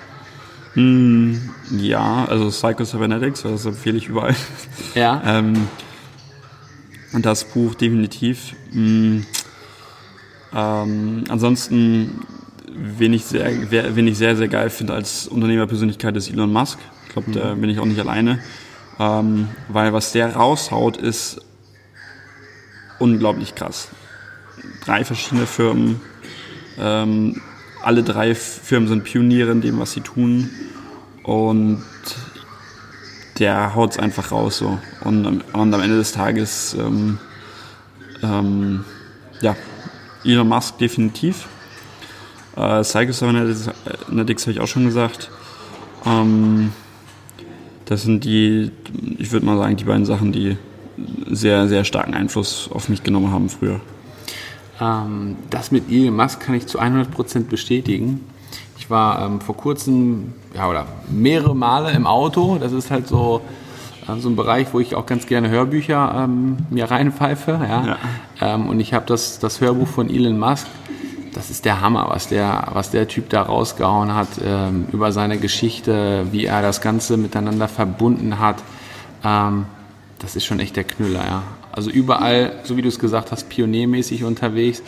ja, 1.71 2.25
also 2.25 2.49
Psycho-Cybernetics, 2.49 3.41
das 3.41 3.65
empfehle 3.65 3.97
ich 3.97 4.07
überall. 4.07 4.35
Ja. 4.93 5.21
Ähm, 5.25 5.67
und 7.13 7.25
das 7.25 7.45
Buch 7.45 7.73
definitiv. 7.73 8.53
Mm, 8.71 9.21
ähm, 10.53 11.23
ansonsten, 11.29 12.21
wen 12.67 13.13
ich, 13.13 13.25
sehr, 13.25 13.71
wen 13.71 14.07
ich 14.07 14.17
sehr, 14.17 14.35
sehr 14.35 14.49
geil 14.49 14.69
finde 14.69 14.93
als 14.93 15.27
Unternehmerpersönlichkeit 15.27 16.15
ist 16.15 16.29
Elon 16.29 16.53
Musk. 16.53 16.77
Ich 17.07 17.13
glaube, 17.13 17.31
da 17.31 17.55
bin 17.55 17.69
ich 17.69 17.79
auch 17.79 17.85
nicht 17.85 17.99
alleine. 17.99 18.39
Ähm, 18.99 19.47
weil 19.69 19.93
was 19.93 20.11
der 20.11 20.35
raushaut, 20.35 20.97
ist 20.97 21.41
unglaublich 22.99 23.55
krass. 23.55 23.89
Drei 24.85 25.03
verschiedene 25.03 25.45
Firmen. 25.45 26.01
Ähm, 26.79 27.41
alle 27.83 28.03
drei 28.03 28.35
Firmen 28.35 28.87
sind 28.87 29.03
Pioniere 29.03 29.51
in 29.51 29.61
dem, 29.61 29.79
was 29.79 29.91
sie 29.93 30.01
tun. 30.01 30.49
Und 31.23 31.83
der 33.39 33.75
haut 33.75 33.91
es 33.91 33.99
einfach 33.99 34.31
raus 34.31 34.57
so. 34.57 34.77
Und, 35.01 35.25
am- 35.25 35.41
und 35.53 35.73
am 35.73 35.81
Ende 35.81 35.97
des 35.97 36.11
Tages, 36.11 36.75
ähm, 36.79 37.19
ähm, 38.23 38.85
ja, 39.41 39.55
Elon 40.23 40.47
Musk 40.47 40.77
definitiv. 40.79 41.47
Äh, 42.55 42.81
Psycho-Cybernetics 42.81 43.67
habe 44.43 44.51
ich 44.51 44.59
auch 44.59 44.67
schon 44.67 44.85
gesagt. 44.85 45.29
Ähm, 46.05 46.71
das 47.85 48.03
sind 48.03 48.23
die, 48.23 48.71
ich 49.17 49.31
würde 49.31 49.45
mal 49.45 49.57
sagen, 49.57 49.77
die 49.77 49.83
beiden 49.83 50.05
Sachen, 50.05 50.31
die 50.31 50.57
sehr, 51.29 51.67
sehr 51.67 51.83
starken 51.83 52.13
Einfluss 52.13 52.69
auf 52.71 52.89
mich 52.89 53.03
genommen 53.03 53.31
haben 53.31 53.49
früher. 53.49 53.79
Ähm, 54.79 55.35
das 55.49 55.71
mit 55.71 55.91
Elon 55.91 56.15
Musk 56.15 56.41
kann 56.41 56.55
ich 56.55 56.67
zu 56.67 56.79
100% 56.79 57.45
bestätigen. 57.45 58.25
Ich 58.77 58.89
war 58.89 59.25
ähm, 59.25 59.41
vor 59.41 59.57
kurzem, 59.57 60.33
ja, 60.55 60.69
oder 60.69 60.85
mehrere 61.09 61.55
Male 61.55 61.91
im 61.91 62.07
Auto. 62.07 62.57
Das 62.59 62.71
ist 62.71 62.91
halt 62.91 63.07
so, 63.07 63.41
äh, 64.07 64.19
so 64.19 64.29
ein 64.29 64.35
Bereich, 64.35 64.67
wo 64.71 64.79
ich 64.79 64.95
auch 64.95 65.05
ganz 65.05 65.25
gerne 65.25 65.49
Hörbücher 65.49 66.13
ähm, 66.15 66.57
mir 66.69 66.89
reinpfeife. 66.89 67.51
Ja? 67.51 67.85
Ja. 67.85 67.97
Ähm, 68.39 68.69
und 68.69 68.79
ich 68.79 68.93
habe 68.93 69.05
das, 69.05 69.39
das 69.39 69.61
Hörbuch 69.61 69.87
von 69.87 70.09
Elon 70.09 70.39
Musk. 70.39 70.67
Das 71.33 71.51
ist 71.51 71.65
der 71.65 71.81
Hammer, 71.81 72.07
was 72.09 72.29
der, 72.29 72.69
was 72.73 72.89
der 72.89 73.07
Typ 73.07 73.29
da 73.29 73.43
rausgehauen 73.43 74.15
hat 74.15 74.27
ähm, 74.43 74.87
über 74.91 75.11
seine 75.11 75.37
Geschichte, 75.37 76.25
wie 76.31 76.45
er 76.45 76.63
das 76.63 76.81
Ganze 76.81 77.15
miteinander 77.15 77.67
verbunden 77.67 78.39
hat. 78.39 78.63
Ähm, 79.23 79.65
das 80.19 80.35
ist 80.35 80.45
schon 80.45 80.59
echt 80.59 80.75
der 80.75 80.83
Knüller, 80.83 81.23
ja. 81.25 81.43
Also 81.77 81.91
überall, 81.91 82.53
so 82.63 82.75
wie 82.75 82.81
du 82.81 82.87
es 82.87 82.97
gesagt 82.97 83.31
hast, 83.31 83.49
pioniermäßig 83.49 84.23
unterwegs. 84.23 84.81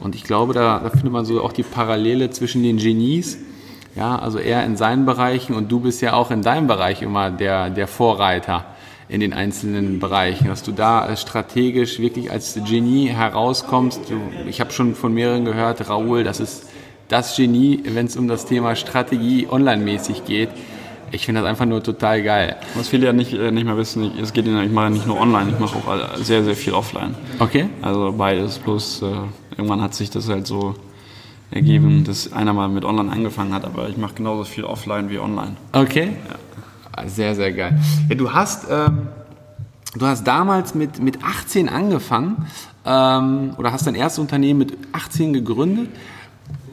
Und 0.00 0.14
ich 0.14 0.24
glaube, 0.24 0.54
da, 0.54 0.78
da 0.78 0.88
findet 0.88 1.12
man 1.12 1.26
so 1.26 1.42
auch 1.42 1.52
die 1.52 1.62
Parallele 1.62 2.30
zwischen 2.30 2.62
den 2.62 2.78
Genies. 2.78 3.36
Ja, 3.94 4.18
also 4.18 4.38
er 4.38 4.64
in 4.64 4.78
seinen 4.78 5.04
Bereichen 5.04 5.54
und 5.54 5.70
du 5.70 5.80
bist 5.80 6.00
ja 6.00 6.14
auch 6.14 6.30
in 6.30 6.40
deinem 6.40 6.66
Bereich 6.66 7.02
immer 7.02 7.30
der, 7.30 7.68
der 7.68 7.86
Vorreiter 7.86 8.64
in 9.10 9.20
den 9.20 9.34
einzelnen 9.34 9.98
Bereichen, 9.98 10.48
dass 10.48 10.62
du 10.62 10.72
da 10.72 11.14
strategisch 11.14 11.98
wirklich 11.98 12.30
als 12.30 12.58
Genie 12.66 13.08
herauskommst. 13.08 14.00
Ich 14.46 14.60
habe 14.62 14.72
schon 14.72 14.94
von 14.94 15.12
mehreren 15.12 15.44
gehört, 15.44 15.90
Raoul, 15.90 16.24
das 16.24 16.40
ist 16.40 16.70
das 17.08 17.36
Genie, 17.36 17.82
wenn 17.84 18.06
es 18.06 18.16
um 18.16 18.28
das 18.28 18.46
Thema 18.46 18.76
Strategie 18.76 19.46
online-mäßig 19.50 20.24
geht. 20.24 20.48
Ich 21.12 21.26
finde 21.26 21.40
das 21.40 21.50
einfach 21.50 21.66
nur 21.66 21.82
total 21.82 22.22
geil. 22.22 22.56
Was 22.74 22.88
viele 22.88 23.06
ja 23.06 23.12
nicht, 23.12 23.32
äh, 23.32 23.50
nicht 23.50 23.64
mehr 23.64 23.76
wissen, 23.76 24.04
ich, 24.04 24.18
es 24.20 24.32
geht 24.32 24.46
in, 24.46 24.56
ich 24.62 24.70
mache 24.70 24.90
nicht 24.90 25.06
nur 25.06 25.18
online, 25.20 25.50
ich 25.50 25.58
mache 25.58 25.76
auch 25.76 26.16
sehr, 26.16 26.44
sehr 26.44 26.54
viel 26.54 26.72
offline. 26.72 27.14
Okay? 27.38 27.68
Also 27.82 28.12
beides, 28.16 28.58
bloß 28.58 29.02
äh, 29.02 29.06
irgendwann 29.56 29.82
hat 29.82 29.94
sich 29.94 30.10
das 30.10 30.28
halt 30.28 30.46
so 30.46 30.74
ergeben, 31.50 32.04
dass 32.04 32.32
einer 32.32 32.52
mal 32.52 32.68
mit 32.68 32.84
online 32.84 33.10
angefangen 33.10 33.52
hat, 33.52 33.64
aber 33.64 33.88
ich 33.88 33.96
mache 33.96 34.14
genauso 34.14 34.44
viel 34.44 34.64
offline 34.64 35.10
wie 35.10 35.18
online. 35.18 35.56
Okay. 35.72 36.12
Ah, 36.92 37.08
Sehr, 37.08 37.34
sehr 37.34 37.52
geil. 37.52 37.78
Ja, 38.08 38.14
du 38.14 38.32
hast, 38.32 38.66
ähm, 38.70 39.08
du 39.96 40.06
hast 40.06 40.24
damals 40.24 40.74
mit, 40.76 41.00
mit 41.00 41.24
18 41.24 41.68
angefangen 41.68 42.46
ähm, 42.86 43.54
oder 43.58 43.72
hast 43.72 43.86
dein 43.86 43.96
erstes 43.96 44.20
Unternehmen 44.20 44.60
mit 44.60 44.78
18 44.92 45.32
gegründet 45.32 45.88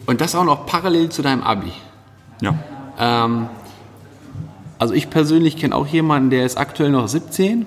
und 0.06 0.22
das 0.22 0.36
auch 0.36 0.46
noch 0.46 0.68
parallel 0.68 1.10
zu 1.10 1.24
deinem 1.24 1.42
Abi. 1.42 1.72
Ja. 2.42 2.54
Ähm, 3.00 3.48
also 4.80 4.94
ich 4.94 5.10
persönlich 5.10 5.58
kenne 5.58 5.76
auch 5.76 5.88
jemanden, 5.88 6.30
der 6.30 6.46
ist 6.46 6.58
aktuell 6.58 6.92
noch 6.92 7.08
17, 7.08 7.66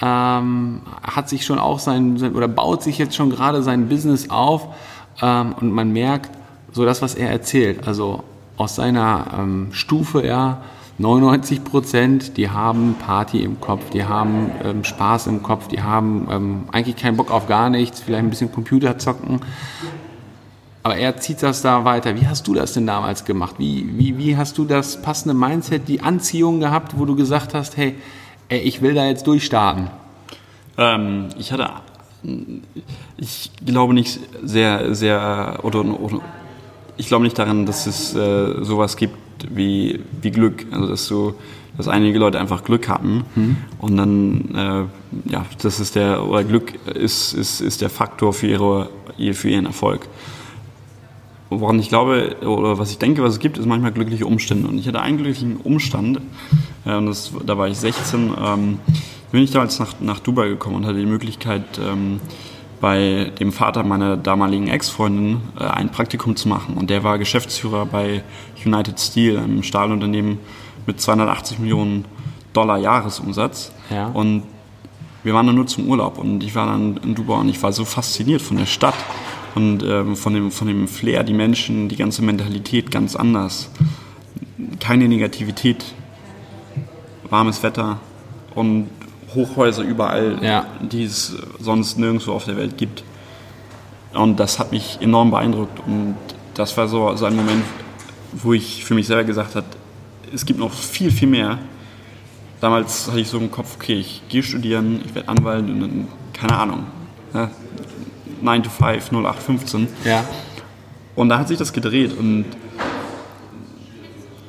ähm, 0.00 0.82
hat 1.02 1.28
sich 1.28 1.44
schon 1.44 1.58
auch 1.58 1.78
sein, 1.78 2.16
sein 2.18 2.34
oder 2.34 2.48
baut 2.48 2.82
sich 2.82 2.98
jetzt 2.98 3.16
schon 3.16 3.30
gerade 3.30 3.62
sein 3.62 3.88
Business 3.88 4.30
auf 4.30 4.68
ähm, 5.20 5.54
und 5.60 5.72
man 5.72 5.92
merkt 5.92 6.30
so 6.72 6.84
das, 6.84 7.02
was 7.02 7.14
er 7.14 7.30
erzählt. 7.30 7.86
Also 7.86 8.22
aus 8.56 8.76
seiner 8.76 9.26
ähm, 9.38 9.68
Stufe, 9.72 10.26
ja, 10.26 10.62
99 10.98 11.62
Prozent, 11.62 12.36
die 12.36 12.50
haben 12.50 12.96
Party 12.98 13.42
im 13.42 13.60
Kopf, 13.60 13.90
die 13.90 14.04
haben 14.04 14.50
ähm, 14.64 14.82
Spaß 14.82 15.28
im 15.28 15.44
Kopf, 15.44 15.68
die 15.68 15.80
haben 15.80 16.26
ähm, 16.30 16.64
eigentlich 16.72 16.96
keinen 16.96 17.16
Bock 17.16 17.30
auf 17.30 17.46
gar 17.46 17.70
nichts, 17.70 18.00
vielleicht 18.00 18.24
ein 18.24 18.30
bisschen 18.30 18.50
Computer 18.50 18.98
zocken. 18.98 19.40
Aber 20.88 20.96
er 20.96 21.18
zieht 21.18 21.42
das 21.42 21.60
da 21.60 21.84
weiter. 21.84 22.18
Wie 22.18 22.26
hast 22.26 22.48
du 22.48 22.54
das 22.54 22.72
denn 22.72 22.86
damals 22.86 23.26
gemacht? 23.26 23.56
Wie, 23.58 23.86
wie, 23.98 24.16
wie 24.16 24.38
hast 24.38 24.56
du 24.56 24.64
das 24.64 25.02
passende 25.02 25.34
Mindset, 25.34 25.86
die 25.86 26.00
Anziehung 26.00 26.60
gehabt, 26.60 26.98
wo 26.98 27.04
du 27.04 27.14
gesagt 27.14 27.52
hast, 27.52 27.76
hey, 27.76 27.94
ey, 28.48 28.60
ich 28.60 28.80
will 28.80 28.94
da 28.94 29.04
jetzt 29.04 29.26
durchstarten? 29.26 29.90
Ähm, 30.78 31.26
ich 31.36 31.52
hatte, 31.52 31.68
ich 33.18 33.50
glaube 33.66 33.92
nicht 33.92 34.18
sehr, 34.42 34.94
sehr, 34.94 35.58
oder, 35.62 35.84
oder 35.84 36.20
ich 36.96 37.08
glaube 37.08 37.24
nicht 37.24 37.38
daran, 37.38 37.66
dass 37.66 37.86
es 37.86 38.14
äh, 38.14 38.64
sowas 38.64 38.96
gibt 38.96 39.18
wie, 39.50 40.00
wie 40.22 40.30
Glück. 40.30 40.64
Also 40.70 40.88
dass 40.88 41.04
so, 41.04 41.34
dass 41.76 41.86
einige 41.86 42.18
Leute 42.18 42.40
einfach 42.40 42.64
Glück 42.64 42.88
hatten 42.88 43.26
und 43.78 43.94
dann, 43.98 44.54
äh, 44.54 45.30
ja, 45.30 45.44
das 45.60 45.80
ist 45.80 45.96
der, 45.96 46.26
oder 46.26 46.44
Glück 46.44 46.72
ist, 46.86 47.34
ist, 47.34 47.60
ist 47.60 47.82
der 47.82 47.90
Faktor 47.90 48.32
für, 48.32 48.46
ihre, 48.46 48.88
für 49.34 49.50
ihren 49.50 49.66
Erfolg. 49.66 50.08
Woran 51.50 51.78
ich 51.78 51.88
glaube, 51.88 52.36
oder 52.42 52.78
was 52.78 52.90
ich 52.90 52.98
denke, 52.98 53.22
was 53.22 53.34
es 53.34 53.38
gibt, 53.38 53.56
ist 53.56 53.66
manchmal 53.66 53.92
glückliche 53.92 54.26
Umstände. 54.26 54.68
Und 54.68 54.78
ich 54.78 54.86
hatte 54.86 55.00
einen 55.00 55.16
glücklichen 55.16 55.56
Umstand, 55.56 56.18
äh, 56.84 57.04
das, 57.04 57.32
da 57.46 57.56
war 57.56 57.68
ich 57.68 57.78
16, 57.78 58.32
ähm, 58.38 58.78
bin 59.32 59.42
ich 59.42 59.50
damals 59.50 59.78
nach, 59.78 59.94
nach 60.00 60.20
Dubai 60.20 60.48
gekommen 60.48 60.76
und 60.76 60.86
hatte 60.86 60.98
die 60.98 61.06
Möglichkeit, 61.06 61.62
ähm, 61.78 62.20
bei 62.80 63.32
dem 63.38 63.52
Vater 63.52 63.82
meiner 63.82 64.16
damaligen 64.16 64.68
Ex-Freundin 64.68 65.40
äh, 65.58 65.64
ein 65.64 65.90
Praktikum 65.90 66.36
zu 66.36 66.48
machen. 66.48 66.76
Und 66.76 66.90
der 66.90 67.02
war 67.02 67.18
Geschäftsführer 67.18 67.86
bei 67.86 68.22
United 68.64 68.98
Steel, 69.00 69.38
einem 69.38 69.62
Stahlunternehmen 69.62 70.38
mit 70.86 71.00
280 71.00 71.58
Millionen 71.58 72.04
Dollar 72.52 72.78
Jahresumsatz. 72.78 73.72
Ja. 73.90 74.08
Und 74.08 74.44
wir 75.24 75.34
waren 75.34 75.46
dann 75.46 75.56
nur 75.56 75.66
zum 75.66 75.88
Urlaub 75.88 76.18
und 76.18 76.42
ich 76.44 76.54
war 76.54 76.66
dann 76.66 76.98
in 77.02 77.14
Dubai 77.14 77.40
und 77.40 77.48
ich 77.48 77.62
war 77.62 77.72
so 77.72 77.84
fasziniert 77.84 78.40
von 78.40 78.56
der 78.56 78.66
Stadt 78.66 78.94
und 79.54 79.82
ähm, 79.82 80.16
von, 80.16 80.34
dem, 80.34 80.50
von 80.50 80.68
dem 80.68 80.88
Flair, 80.88 81.24
die 81.24 81.32
Menschen, 81.32 81.88
die 81.88 81.96
ganze 81.96 82.22
Mentalität 82.22 82.90
ganz 82.90 83.16
anders. 83.16 83.70
Keine 84.80 85.08
Negativität, 85.08 85.84
warmes 87.30 87.62
Wetter 87.62 87.98
und 88.54 88.88
Hochhäuser 89.34 89.82
überall, 89.82 90.38
Ja. 90.42 90.66
die 90.80 91.04
es 91.04 91.36
sonst 91.60 91.98
nirgendwo 91.98 92.32
auf 92.32 92.44
der 92.44 92.56
Welt 92.56 92.76
gibt. 92.78 93.02
Und 94.14 94.40
das 94.40 94.58
hat 94.58 94.72
mich 94.72 94.98
enorm 95.00 95.30
beeindruckt 95.30 95.80
und 95.86 96.16
das 96.54 96.76
war 96.76 96.88
so, 96.88 97.14
so 97.14 97.26
ein 97.26 97.36
Moment, 97.36 97.62
wo 98.32 98.52
ich 98.54 98.84
für 98.84 98.94
mich 98.94 99.06
selber 99.06 99.24
gesagt 99.24 99.54
habe, 99.54 99.66
es 100.32 100.44
gibt 100.46 100.58
noch 100.58 100.72
viel, 100.72 101.10
viel 101.10 101.28
mehr. 101.28 101.58
Damals 102.60 103.06
hatte 103.08 103.20
ich 103.20 103.28
so 103.28 103.38
im 103.38 103.50
Kopf, 103.50 103.76
okay, 103.76 103.94
ich 103.94 104.22
gehe 104.28 104.42
studieren, 104.42 105.00
ich 105.04 105.14
werde 105.14 105.28
Anwalt 105.28 105.68
und 105.68 105.80
dann, 105.80 106.08
keine 106.32 106.58
Ahnung, 106.58 106.84
ne, 107.32 107.50
9 108.40 108.62
to 108.62 108.70
5, 108.70 109.10
0815. 109.12 109.88
Ja. 110.04 110.24
Und 111.14 111.28
da 111.28 111.38
hat 111.38 111.48
sich 111.48 111.58
das 111.58 111.72
gedreht 111.72 112.16
und 112.16 112.44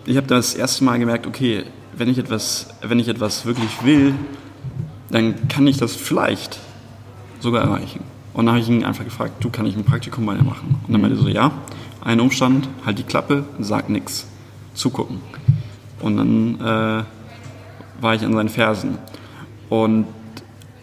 ich 0.06 0.18
habe 0.18 0.28
das 0.28 0.54
erste 0.56 0.84
Mal 0.84 1.00
gemerkt, 1.00 1.28
okay, 1.28 1.64
wenn 1.96 2.10
ich 2.10 2.18
etwas, 2.18 2.68
wenn 2.82 3.00
ich 3.00 3.08
etwas 3.08 3.46
wirklich 3.46 3.84
will, 3.84 4.14
dann 5.10 5.48
kann 5.48 5.68
ich 5.68 5.78
das 5.78 5.96
vielleicht 5.96 6.60
sogar 7.40 7.64
erreichen. 7.64 8.04
Und 8.34 8.46
dann 8.46 8.56
habe 8.56 8.64
ich 8.64 8.70
ihn 8.70 8.86
einfach 8.86 9.04
gefragt, 9.04 9.44
du, 9.44 9.50
kann 9.50 9.66
ich 9.66 9.76
ein 9.76 9.84
Praktikum 9.84 10.26
bei 10.26 10.36
dir 10.36 10.44
machen? 10.44 10.80
Und 10.86 10.94
dann 10.94 11.02
meinte 11.02 11.18
er 11.18 11.22
so, 11.22 11.28
ja, 11.28 11.52
ein 12.02 12.20
Umstand, 12.20 12.70
halt 12.86 12.98
die 13.00 13.04
Klappe, 13.04 13.44
sag 13.60 13.90
nix, 13.90 14.28
zugucken. 14.74 15.20
Und 16.00 16.18
dann 16.18 16.56
äh, 16.60 17.04
war 18.02 18.16
ich 18.16 18.24
an 18.24 18.34
seinen 18.34 18.50
Fersen. 18.50 18.98
Und 19.70 20.08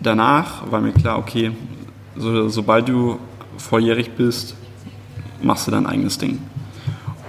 danach 0.01 0.71
war 0.71 0.81
mir 0.81 0.93
klar, 0.93 1.19
okay, 1.19 1.53
so, 2.19 2.49
sobald 2.49 2.89
du 2.89 3.19
volljährig 3.59 4.13
bist, 4.13 4.55
machst 5.43 5.67
du 5.67 5.71
dein 5.71 5.87
eigenes 5.87 6.19
Ding. 6.19 6.39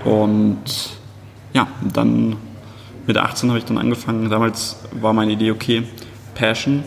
Und 0.06 0.60
ja, 1.53 1.67
dann 1.94 2.36
mit 3.06 3.17
18 3.17 3.50
habe 3.50 3.60
ich 3.60 3.65
dann 3.65 3.77
angefangen. 3.77 4.29
Damals 4.29 4.77
war 5.00 5.13
meine 5.13 5.34
Idee, 5.34 5.51
okay, 5.51 5.84
Passion. 6.36 6.84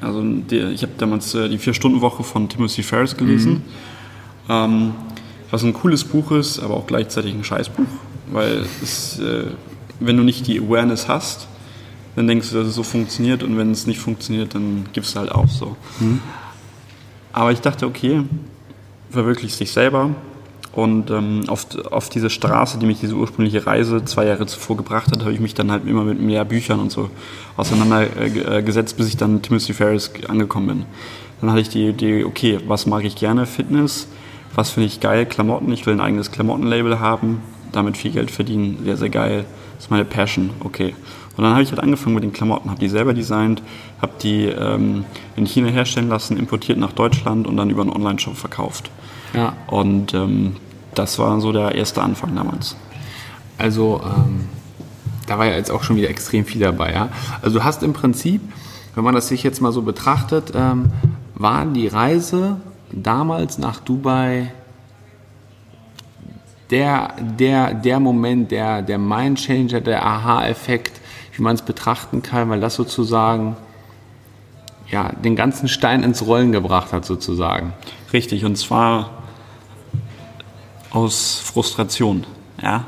Also 0.00 0.22
die, 0.22 0.58
ich 0.58 0.82
habe 0.82 0.92
damals 0.98 1.34
äh, 1.34 1.48
die 1.48 1.58
Vier-Stunden-Woche 1.58 2.24
von 2.24 2.48
Timothy 2.48 2.82
Ferris 2.82 3.16
gelesen. 3.16 3.62
Ähm, 4.48 4.94
was 5.50 5.62
ein 5.62 5.74
cooles 5.74 6.04
Buch 6.04 6.32
ist, 6.32 6.58
aber 6.58 6.74
auch 6.74 6.86
gleichzeitig 6.86 7.34
ein 7.34 7.44
Scheißbuch. 7.44 7.86
Weil 8.32 8.64
es, 8.82 9.18
äh, 9.18 9.44
wenn 10.00 10.16
du 10.16 10.22
nicht 10.24 10.46
die 10.46 10.58
Awareness 10.58 11.08
hast, 11.08 11.46
dann 12.16 12.26
denkst 12.26 12.50
du, 12.50 12.56
dass 12.56 12.68
es 12.68 12.74
so 12.74 12.82
funktioniert 12.82 13.42
und 13.42 13.56
wenn 13.56 13.70
es 13.70 13.86
nicht 13.86 14.00
funktioniert, 14.00 14.54
dann 14.54 14.86
gibst 14.92 15.14
du 15.14 15.20
halt 15.20 15.30
auf 15.30 15.50
so. 15.50 15.76
Aber 17.32 17.52
ich 17.52 17.60
dachte, 17.60 17.86
okay, 17.86 18.22
verwirklichst 19.10 19.60
dich 19.60 19.72
selber. 19.72 20.10
Und 20.72 21.10
ähm, 21.10 21.42
auf, 21.48 21.66
auf 21.90 22.08
diese 22.08 22.30
Straße, 22.30 22.78
die 22.78 22.86
mich 22.86 23.00
diese 23.00 23.14
ursprüngliche 23.14 23.66
Reise 23.66 24.04
zwei 24.06 24.24
Jahre 24.24 24.46
zuvor 24.46 24.78
gebracht 24.78 25.10
hat, 25.12 25.20
habe 25.20 25.32
ich 25.32 25.40
mich 25.40 25.52
dann 25.52 25.70
halt 25.70 25.86
immer 25.86 26.02
mit 26.02 26.18
mehr 26.20 26.46
Büchern 26.46 26.80
und 26.80 26.90
so 26.90 27.10
auseinandergesetzt, 27.58 28.96
bis 28.96 29.08
ich 29.08 29.18
dann 29.18 29.42
Timothy 29.42 29.74
Ferris 29.74 30.10
angekommen 30.28 30.66
bin. 30.66 30.84
Dann 31.40 31.50
hatte 31.50 31.60
ich 31.60 31.68
die 31.68 31.88
Idee, 31.88 32.24
okay, 32.24 32.58
was 32.66 32.86
mag 32.86 33.04
ich 33.04 33.16
gerne? 33.16 33.44
Fitness. 33.44 34.08
Was 34.54 34.70
finde 34.70 34.86
ich 34.86 35.00
geil? 35.00 35.26
Klamotten. 35.26 35.72
Ich 35.72 35.84
will 35.84 35.94
ein 35.94 36.00
eigenes 36.00 36.30
Klamottenlabel 36.30 37.00
haben, 37.00 37.42
damit 37.72 37.96
viel 37.96 38.12
Geld 38.12 38.30
verdienen. 38.30 38.78
Sehr, 38.84 38.96
sehr 38.96 39.10
geil. 39.10 39.44
Das 39.74 39.86
ist 39.86 39.90
meine 39.90 40.04
Passion. 40.04 40.50
Okay. 40.60 40.94
Und 41.36 41.44
dann 41.44 41.52
habe 41.52 41.62
ich 41.62 41.70
halt 41.70 41.80
angefangen 41.80 42.14
mit 42.14 42.24
den 42.24 42.32
Klamotten, 42.32 42.68
habe 42.68 42.80
die 42.80 42.88
selber 42.88 43.14
designt, 43.14 43.62
habe 44.00 44.12
die 44.22 44.44
ähm, 44.44 45.04
in 45.36 45.46
China 45.46 45.68
herstellen 45.68 46.08
lassen, 46.08 46.36
importiert 46.36 46.78
nach 46.78 46.92
Deutschland 46.92 47.46
und 47.46 47.56
dann 47.56 47.70
über 47.70 47.82
einen 47.82 47.90
Online-Shop 47.90 48.36
verkauft. 48.36 48.90
Ja. 49.32 49.54
Und 49.66 50.12
ähm, 50.12 50.56
das 50.94 51.18
war 51.18 51.40
so 51.40 51.52
der 51.52 51.74
erste 51.74 52.02
Anfang 52.02 52.36
damals. 52.36 52.76
Also 53.56 54.02
ähm, 54.04 54.48
da 55.26 55.38
war 55.38 55.46
ja 55.46 55.56
jetzt 55.56 55.70
auch 55.70 55.82
schon 55.82 55.96
wieder 55.96 56.10
extrem 56.10 56.44
viel 56.44 56.60
dabei. 56.60 56.92
Ja? 56.92 57.08
Also 57.40 57.58
du 57.58 57.64
hast 57.64 57.82
im 57.82 57.94
Prinzip, 57.94 58.42
wenn 58.94 59.04
man 59.04 59.14
das 59.14 59.28
sich 59.28 59.42
jetzt 59.42 59.62
mal 59.62 59.72
so 59.72 59.82
betrachtet, 59.82 60.52
ähm, 60.54 60.92
war 61.34 61.64
die 61.64 61.88
Reise 61.88 62.60
damals 62.92 63.56
nach 63.56 63.80
Dubai 63.80 64.52
der, 66.70 67.14
der, 67.38 67.74
der 67.74 68.00
Moment, 68.00 68.50
der, 68.50 68.82
der 68.82 68.98
Mindchanger, 68.98 69.80
der 69.80 70.04
Aha-Effekt, 70.04 71.01
wie 71.32 71.42
man 71.42 71.54
es 71.54 71.62
betrachten 71.62 72.22
kann, 72.22 72.50
weil 72.50 72.60
das 72.60 72.74
sozusagen 72.74 73.56
ja, 74.90 75.10
den 75.12 75.36
ganzen 75.36 75.68
Stein 75.68 76.02
ins 76.02 76.26
Rollen 76.26 76.52
gebracht 76.52 76.92
hat 76.92 77.04
sozusagen. 77.04 77.72
Richtig, 78.12 78.44
und 78.44 78.56
zwar 78.56 79.22
aus 80.90 81.40
Frustration. 81.42 82.26
Ja? 82.62 82.84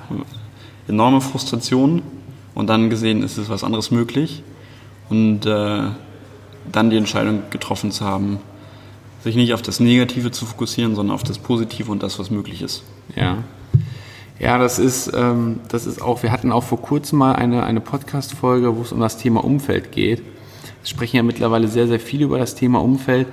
Enorme 0.87 1.23
Frustration 1.23 2.03
und 2.55 2.67
dann 2.69 2.91
gesehen, 2.91 3.23
ist 3.23 3.39
es 3.39 3.49
was 3.49 3.65
anderes 3.65 3.91
möglich 3.91 4.43
und 5.09 5.47
äh, 5.47 5.83
dann 6.71 6.91
die 6.91 6.97
Entscheidung 6.97 7.43
getroffen 7.51 7.91
zu 7.91 8.05
haben, 8.05 8.39
sich 9.23 9.37
nicht 9.37 9.55
auf 9.55 9.63
das 9.63 9.81
Negative 9.81 10.31
zu 10.31 10.45
fokussieren, 10.45 10.95
sondern 10.95 11.15
auf 11.15 11.23
das 11.23 11.39
Positive 11.39 11.91
und 11.91 12.03
das, 12.03 12.19
was 12.19 12.31
möglich 12.31 12.61
ist. 12.61 12.83
Ja. 13.17 13.39
Ja, 14.39 14.59
das 14.59 14.79
ist, 14.79 15.13
ähm, 15.15 15.61
das 15.69 15.87
ist 15.87 16.03
auch, 16.03 16.23
wir 16.25 16.33
hatten 16.33 16.51
auch 16.51 16.65
vor 16.65 16.83
kurzem 16.83 17.21
mal 17.21 17.35
eine, 17.35 17.63
eine 17.63 17.81
Podcast-Folge, 17.81 18.77
wo 18.77 18.83
es 18.83 18.91
um 18.91 19.01
das 19.01 19.17
Thema 19.17 19.45
Umfeld 19.45 19.93
geht. 19.93 20.19
Wir 20.19 20.87
sprechen 20.87 21.17
ja 21.17 21.23
mittlerweile 21.23 21.69
sehr, 21.69 21.87
sehr 21.87 22.01
viel 22.01 22.23
über 22.23 22.39
das 22.39 22.57
Thema 22.57 22.83
Umfeld. 22.83 23.29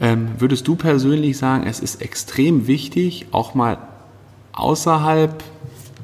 Ähm, 0.00 0.30
würdest 0.38 0.66
du 0.66 0.76
persönlich 0.76 1.36
sagen, 1.36 1.66
es 1.66 1.80
ist 1.80 2.00
extrem 2.00 2.66
wichtig, 2.66 3.26
auch 3.32 3.54
mal 3.54 3.78
außerhalb 4.52 5.42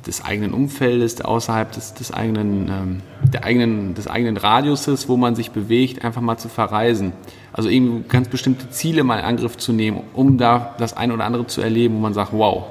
des 0.07 0.25
eigenen 0.25 0.53
Umfeldes, 0.53 1.21
außerhalb 1.21 1.73
des, 1.73 1.95
des, 1.95 2.13
eigenen, 2.13 2.69
ähm, 2.69 3.03
der 3.23 3.45
eigenen, 3.45 3.95
des 3.95 4.07
eigenen 4.07 4.37
Radiuses, 4.37 5.09
wo 5.09 5.17
man 5.17 5.35
sich 5.35 5.51
bewegt, 5.51 6.05
einfach 6.05 6.21
mal 6.21 6.37
zu 6.37 6.49
verreisen. 6.49 7.13
Also 7.53 7.69
irgendwie 7.69 8.09
ganz 8.09 8.29
bestimmte 8.29 8.69
Ziele 8.71 9.05
mal 9.05 9.19
in 9.19 9.25
Angriff 9.25 9.57
zu 9.57 9.73
nehmen, 9.73 10.03
um 10.13 10.39
da 10.39 10.75
das 10.79 10.97
eine 10.97 11.15
oder 11.15 11.25
andere 11.25 11.47
zu 11.47 11.61
erleben, 11.63 11.97
wo 11.97 12.01
man 12.01 12.15
sagt, 12.15 12.33
wow, 12.33 12.65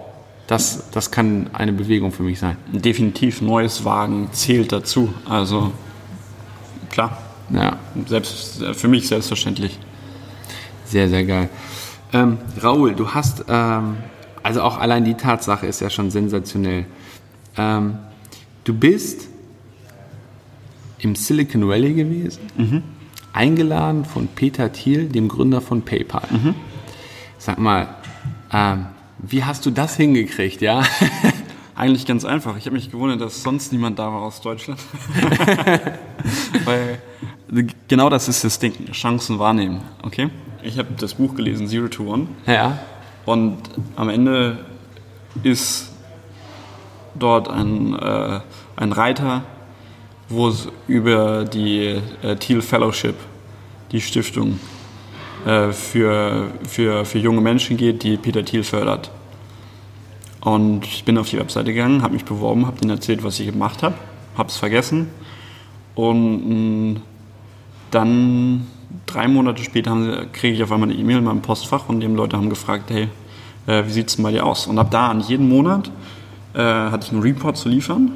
das, 0.51 0.89
das 0.91 1.11
kann 1.11 1.49
eine 1.53 1.71
Bewegung 1.71 2.11
für 2.11 2.23
mich 2.23 2.39
sein. 2.39 2.57
Definitiv 2.73 3.41
neues 3.41 3.85
Wagen 3.85 4.27
zählt 4.33 4.73
dazu. 4.73 5.13
Also 5.23 5.71
klar, 6.89 7.17
Ja, 7.49 7.77
selbst, 8.05 8.61
für 8.75 8.89
mich 8.89 9.07
selbstverständlich. 9.07 9.79
sehr, 10.83 11.07
sehr 11.07 11.23
geil. 11.23 11.49
Ähm, 12.11 12.37
Raoul, 12.59 12.95
du 12.95 13.13
hast, 13.13 13.45
ähm, 13.47 13.95
also 14.43 14.61
auch 14.63 14.77
allein 14.77 15.05
die 15.05 15.13
Tatsache 15.13 15.67
ist 15.67 15.79
ja 15.79 15.89
schon 15.89 16.11
sensationell. 16.11 16.85
Ähm, 17.57 17.99
du 18.65 18.73
bist 18.73 19.29
im 20.99 21.15
Silicon 21.15 21.65
Valley 21.69 21.93
gewesen, 21.93 22.83
eingeladen 23.31 24.03
von 24.03 24.27
Peter 24.27 24.69
Thiel, 24.73 25.07
dem 25.07 25.29
Gründer 25.29 25.61
von 25.61 25.81
PayPal. 25.83 26.27
Sag 27.37 27.57
mal, 27.57 27.87
ähm, 28.51 28.87
wie 29.21 29.43
hast 29.43 29.65
du 29.65 29.71
das 29.71 29.95
hingekriegt, 29.95 30.61
ja? 30.61 30.83
Eigentlich 31.75 32.05
ganz 32.05 32.25
einfach. 32.25 32.57
Ich 32.57 32.65
habe 32.65 32.75
mich 32.75 32.91
gewundert, 32.91 33.21
dass 33.21 33.43
sonst 33.43 33.71
niemand 33.71 33.97
da 33.97 34.07
war 34.07 34.21
aus 34.21 34.41
Deutschland. 34.41 34.79
Weil 36.65 36.99
genau 37.87 38.09
das 38.09 38.27
ist 38.27 38.43
das 38.43 38.59
Ding, 38.59 38.73
Chancen 38.91 39.39
wahrnehmen. 39.39 39.81
Okay? 40.03 40.29
Ich 40.63 40.77
habe 40.77 40.89
das 40.97 41.15
Buch 41.15 41.33
gelesen, 41.33 41.67
Zero 41.67 41.87
to 41.87 42.03
One. 42.03 42.27
ja, 42.45 42.77
Und 43.25 43.57
am 43.95 44.09
Ende 44.09 44.65
ist 45.43 45.91
dort 47.15 47.47
ein, 47.47 47.97
äh, 47.97 48.41
ein 48.75 48.91
Reiter, 48.91 49.43
wo 50.29 50.49
es 50.49 50.67
über 50.87 51.45
die 51.45 51.99
äh, 52.21 52.35
Thiel 52.35 52.61
Fellowship, 52.61 53.15
die 53.91 54.01
Stiftung 54.01 54.59
äh, 55.45 55.71
für, 55.71 56.49
für, 56.67 57.05
für 57.05 57.19
junge 57.19 57.41
Menschen 57.41 57.77
geht, 57.77 58.03
die 58.03 58.17
Peter 58.17 58.43
Thiel 58.43 58.63
fördert. 58.63 59.11
Und 60.41 60.85
ich 60.85 61.03
bin 61.03 61.17
auf 61.17 61.29
die 61.29 61.37
Webseite 61.37 61.71
gegangen, 61.73 62.01
habe 62.01 62.13
mich 62.13 62.25
beworben, 62.25 62.65
habe 62.65 62.79
denen 62.79 62.91
erzählt, 62.91 63.23
was 63.23 63.39
ich 63.39 63.47
gemacht 63.47 63.83
habe, 63.83 63.95
habe 64.37 64.49
es 64.49 64.57
vergessen. 64.57 65.07
Und 65.93 66.93
mh, 66.93 67.01
dann 67.91 68.67
drei 69.05 69.27
Monate 69.27 69.63
später 69.63 70.25
kriege 70.31 70.55
ich 70.55 70.63
auf 70.63 70.71
einmal 70.71 70.89
eine 70.89 70.97
E-Mail 70.97 71.19
in 71.19 71.23
meinem 71.23 71.41
Postfach 71.41 71.89
und 71.89 71.99
die 71.99 72.07
Leute 72.07 72.37
haben 72.37 72.49
gefragt, 72.49 72.89
hey, 72.89 73.09
äh, 73.67 73.85
wie 73.85 73.91
sieht 73.91 74.07
es 74.07 74.15
denn 74.15 74.23
bei 74.23 74.31
dir 74.31 74.45
aus? 74.45 74.67
Und 74.67 74.79
ab 74.79 74.89
da 74.91 75.09
an 75.09 75.21
jeden 75.21 75.47
Monat 75.47 75.91
äh, 76.53 76.59
hatte 76.59 77.07
ich 77.07 77.11
einen 77.11 77.21
Report 77.21 77.57
zu 77.57 77.69
liefern. 77.69 78.13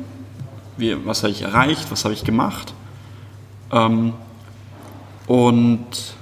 Wie, 0.78 0.96
was 1.06 1.24
habe 1.24 1.32
ich 1.32 1.44
erreicht, 1.44 1.92
was 1.92 2.04
habe 2.04 2.14
ich 2.14 2.24
gemacht. 2.24 2.74
Ähm, 3.72 4.14
und 5.28 6.16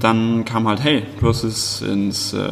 dann 0.00 0.44
kam 0.44 0.68
halt, 0.68 0.82
hey, 0.82 1.04
du 1.20 1.28
hast 1.28 1.42
es 1.42 1.82
ins, 1.82 2.32
äh, 2.32 2.48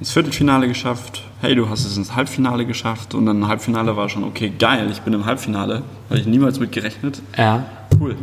ins 0.00 0.12
Viertelfinale 0.12 0.68
geschafft, 0.68 1.22
hey, 1.40 1.54
du 1.54 1.68
hast 1.68 1.84
es 1.84 1.96
ins 1.96 2.14
Halbfinale 2.14 2.64
geschafft 2.64 3.14
und 3.14 3.26
dann 3.26 3.46
Halbfinale 3.46 3.96
war 3.96 4.08
schon, 4.08 4.24
okay, 4.24 4.52
geil, 4.58 4.88
ich 4.90 5.00
bin 5.02 5.12
im 5.12 5.26
Halbfinale, 5.26 5.82
habe 6.08 6.18
ich 6.18 6.26
niemals 6.26 6.58
mit 6.60 6.72
gerechnet. 6.72 7.20
ja, 7.36 7.64
Cool. 8.00 8.16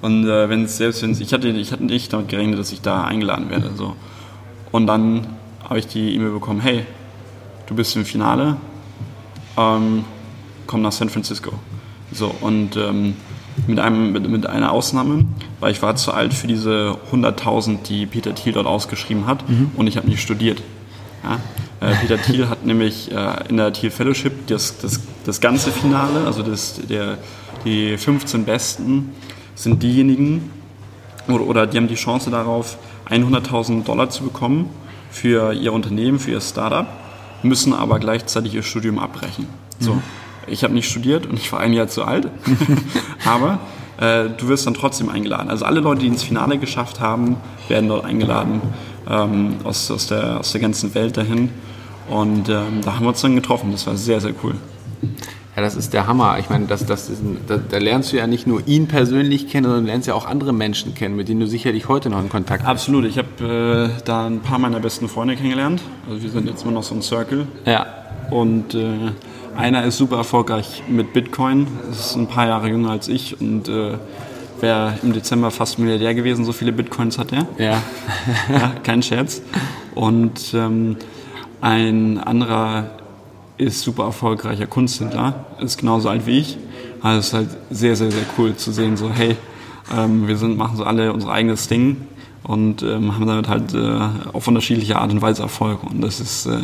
Und 0.00 0.26
äh, 0.28 0.48
wenn 0.48 0.64
es 0.64 0.76
selbst 0.76 1.02
wenn 1.02 1.10
ich 1.10 1.32
hatte 1.32 1.48
ich 1.48 1.72
hatte 1.72 1.84
nicht 1.84 2.12
damit 2.12 2.28
gerechnet, 2.28 2.58
dass 2.58 2.72
ich 2.72 2.80
da 2.80 3.04
eingeladen 3.04 3.50
werde 3.50 3.72
so. 3.74 3.96
Und 4.70 4.86
dann 4.86 5.26
habe 5.68 5.78
ich 5.78 5.86
die 5.86 6.14
E-Mail 6.14 6.30
bekommen, 6.30 6.60
hey, 6.60 6.86
du 7.66 7.74
bist 7.74 7.96
im 7.96 8.04
Finale, 8.04 8.56
ähm, 9.56 10.04
komm 10.66 10.82
nach 10.82 10.92
San 10.92 11.08
Francisco. 11.08 11.52
So 12.12 12.32
und 12.40 12.76
ähm, 12.76 13.16
mit 13.66 13.78
einem 13.78 14.12
mit, 14.12 14.28
mit 14.28 14.46
einer 14.46 14.72
Ausnahme, 14.72 15.26
weil 15.60 15.72
ich 15.72 15.82
war 15.82 15.96
zu 15.96 16.12
alt 16.12 16.34
für 16.34 16.46
diese 16.46 16.96
100.000, 17.12 17.82
die 17.88 18.06
Peter 18.06 18.34
Thiel 18.34 18.52
dort 18.52 18.66
ausgeschrieben 18.66 19.26
hat 19.26 19.44
und 19.76 19.86
ich 19.86 19.96
habe 19.96 20.08
nicht 20.08 20.22
studiert. 20.22 20.62
Ja? 21.24 21.38
Äh, 21.80 21.94
Peter 21.96 22.20
Thiel 22.22 22.48
hat 22.48 22.64
nämlich 22.64 23.10
äh, 23.10 23.48
in 23.48 23.56
der 23.56 23.72
Thiel 23.72 23.90
Fellowship 23.90 24.46
das, 24.46 24.78
das, 24.78 25.00
das 25.24 25.40
ganze 25.40 25.70
Finale, 25.70 26.24
also 26.24 26.42
das, 26.42 26.80
der, 26.88 27.18
die 27.64 27.96
15 27.96 28.44
Besten 28.44 29.12
sind 29.54 29.82
diejenigen, 29.82 30.50
oder, 31.28 31.46
oder 31.46 31.66
die 31.66 31.76
haben 31.76 31.88
die 31.88 31.94
Chance 31.94 32.30
darauf, 32.30 32.78
100.000 33.10 33.84
Dollar 33.84 34.10
zu 34.10 34.24
bekommen 34.24 34.70
für 35.10 35.52
ihr 35.52 35.72
Unternehmen, 35.72 36.18
für 36.18 36.32
ihr 36.32 36.40
Startup, 36.40 36.86
müssen 37.42 37.72
aber 37.72 37.98
gleichzeitig 37.98 38.54
ihr 38.54 38.62
Studium 38.62 38.98
abbrechen. 38.98 39.46
So, 39.80 40.02
ich 40.50 40.64
habe 40.64 40.74
nicht 40.74 40.88
studiert 40.88 41.26
und 41.26 41.38
ich 41.38 41.52
war 41.52 41.60
ein 41.60 41.72
Jahr 41.72 41.88
zu 41.88 42.04
alt, 42.04 42.28
aber 43.24 43.60
äh, 43.98 44.30
du 44.36 44.48
wirst 44.48 44.66
dann 44.66 44.74
trotzdem 44.74 45.08
eingeladen. 45.08 45.50
Also 45.50 45.64
alle 45.64 45.80
Leute, 45.80 46.02
die 46.02 46.06
ins 46.06 46.22
Finale 46.22 46.58
geschafft 46.58 47.00
haben, 47.00 47.36
werden 47.68 47.88
dort 47.88 48.04
eingeladen 48.04 48.60
ähm, 49.08 49.56
aus, 49.64 49.90
aus, 49.90 50.06
der, 50.06 50.38
aus 50.40 50.52
der 50.52 50.60
ganzen 50.60 50.94
Welt 50.94 51.16
dahin. 51.16 51.50
Und 52.08 52.48
ähm, 52.48 52.80
da 52.84 52.94
haben 52.94 53.04
wir 53.04 53.08
uns 53.08 53.20
dann 53.20 53.34
getroffen. 53.34 53.72
Das 53.72 53.86
war 53.86 53.96
sehr, 53.96 54.20
sehr 54.20 54.32
cool. 54.42 54.54
Ja, 55.56 55.62
das 55.62 55.74
ist 55.74 55.92
der 55.92 56.06
Hammer. 56.06 56.38
Ich 56.38 56.48
meine, 56.48 56.66
das, 56.66 56.86
das 56.86 57.10
ist 57.10 57.20
ein, 57.20 57.38
da, 57.48 57.56
da 57.58 57.78
lernst 57.78 58.12
du 58.12 58.16
ja 58.16 58.28
nicht 58.28 58.46
nur 58.46 58.66
ihn 58.66 58.86
persönlich 58.86 59.48
kennen, 59.48 59.64
sondern 59.64 59.84
du 59.84 59.90
lernst 59.90 60.06
ja 60.06 60.14
auch 60.14 60.26
andere 60.26 60.52
Menschen 60.52 60.94
kennen, 60.94 61.16
mit 61.16 61.28
denen 61.28 61.40
du 61.40 61.46
sicherlich 61.46 61.88
heute 61.88 62.08
noch 62.10 62.20
in 62.20 62.28
Kontakt 62.28 62.60
bist. 62.60 62.70
Absolut. 62.70 63.04
Ich 63.04 63.18
habe 63.18 63.90
äh, 63.98 64.02
da 64.04 64.26
ein 64.26 64.40
paar 64.40 64.60
meiner 64.60 64.78
besten 64.78 65.08
Freunde 65.08 65.34
kennengelernt. 65.34 65.82
Also 66.08 66.22
wir 66.22 66.30
sind 66.30 66.46
jetzt 66.48 66.62
immer 66.62 66.72
noch 66.72 66.84
so 66.84 66.94
ein 66.94 67.02
Circle. 67.02 67.48
Ja, 67.66 67.86
Und 68.30 68.74
äh, 68.74 69.10
einer 69.58 69.84
ist 69.84 69.98
super 69.98 70.18
erfolgreich 70.18 70.84
mit 70.88 71.12
Bitcoin, 71.12 71.66
ist 71.90 72.14
ein 72.14 72.28
paar 72.28 72.46
Jahre 72.46 72.68
jünger 72.68 72.90
als 72.90 73.08
ich 73.08 73.40
und 73.40 73.68
äh, 73.68 73.94
wäre 74.60 74.94
im 75.02 75.12
Dezember 75.12 75.50
fast 75.50 75.80
Milliardär 75.80 76.14
gewesen, 76.14 76.44
so 76.44 76.52
viele 76.52 76.72
Bitcoins 76.72 77.18
hat 77.18 77.32
er. 77.32 77.46
Ja. 77.58 77.82
ja, 78.52 78.72
kein 78.84 79.02
Scherz. 79.02 79.42
Und 79.96 80.54
ähm, 80.54 80.96
ein 81.60 82.18
anderer 82.18 82.90
ist 83.56 83.82
super 83.82 84.04
erfolgreicher 84.04 84.68
Kunsthändler, 84.68 85.46
ist 85.60 85.78
genauso 85.78 86.08
alt 86.08 86.24
wie 86.26 86.38
ich. 86.38 86.56
Also 87.02 87.18
es 87.18 87.26
ist 87.26 87.34
halt 87.34 87.48
sehr, 87.70 87.96
sehr, 87.96 88.12
sehr 88.12 88.24
cool 88.38 88.54
zu 88.54 88.70
sehen, 88.70 88.96
so 88.96 89.10
hey, 89.10 89.36
ähm, 89.96 90.28
wir 90.28 90.36
sind, 90.36 90.56
machen 90.56 90.76
so 90.76 90.84
alle 90.84 91.12
unser 91.12 91.32
eigenes 91.32 91.66
Ding 91.66 91.96
und 92.44 92.84
ähm, 92.84 93.12
haben 93.12 93.26
damit 93.26 93.48
halt 93.48 93.74
äh, 93.74 94.32
auf 94.32 94.46
unterschiedliche 94.46 94.98
Art 94.98 95.10
und 95.10 95.20
Weise 95.20 95.42
Erfolg. 95.42 95.82
Und 95.82 96.00
das 96.00 96.20
ist 96.20 96.46
äh, 96.46 96.60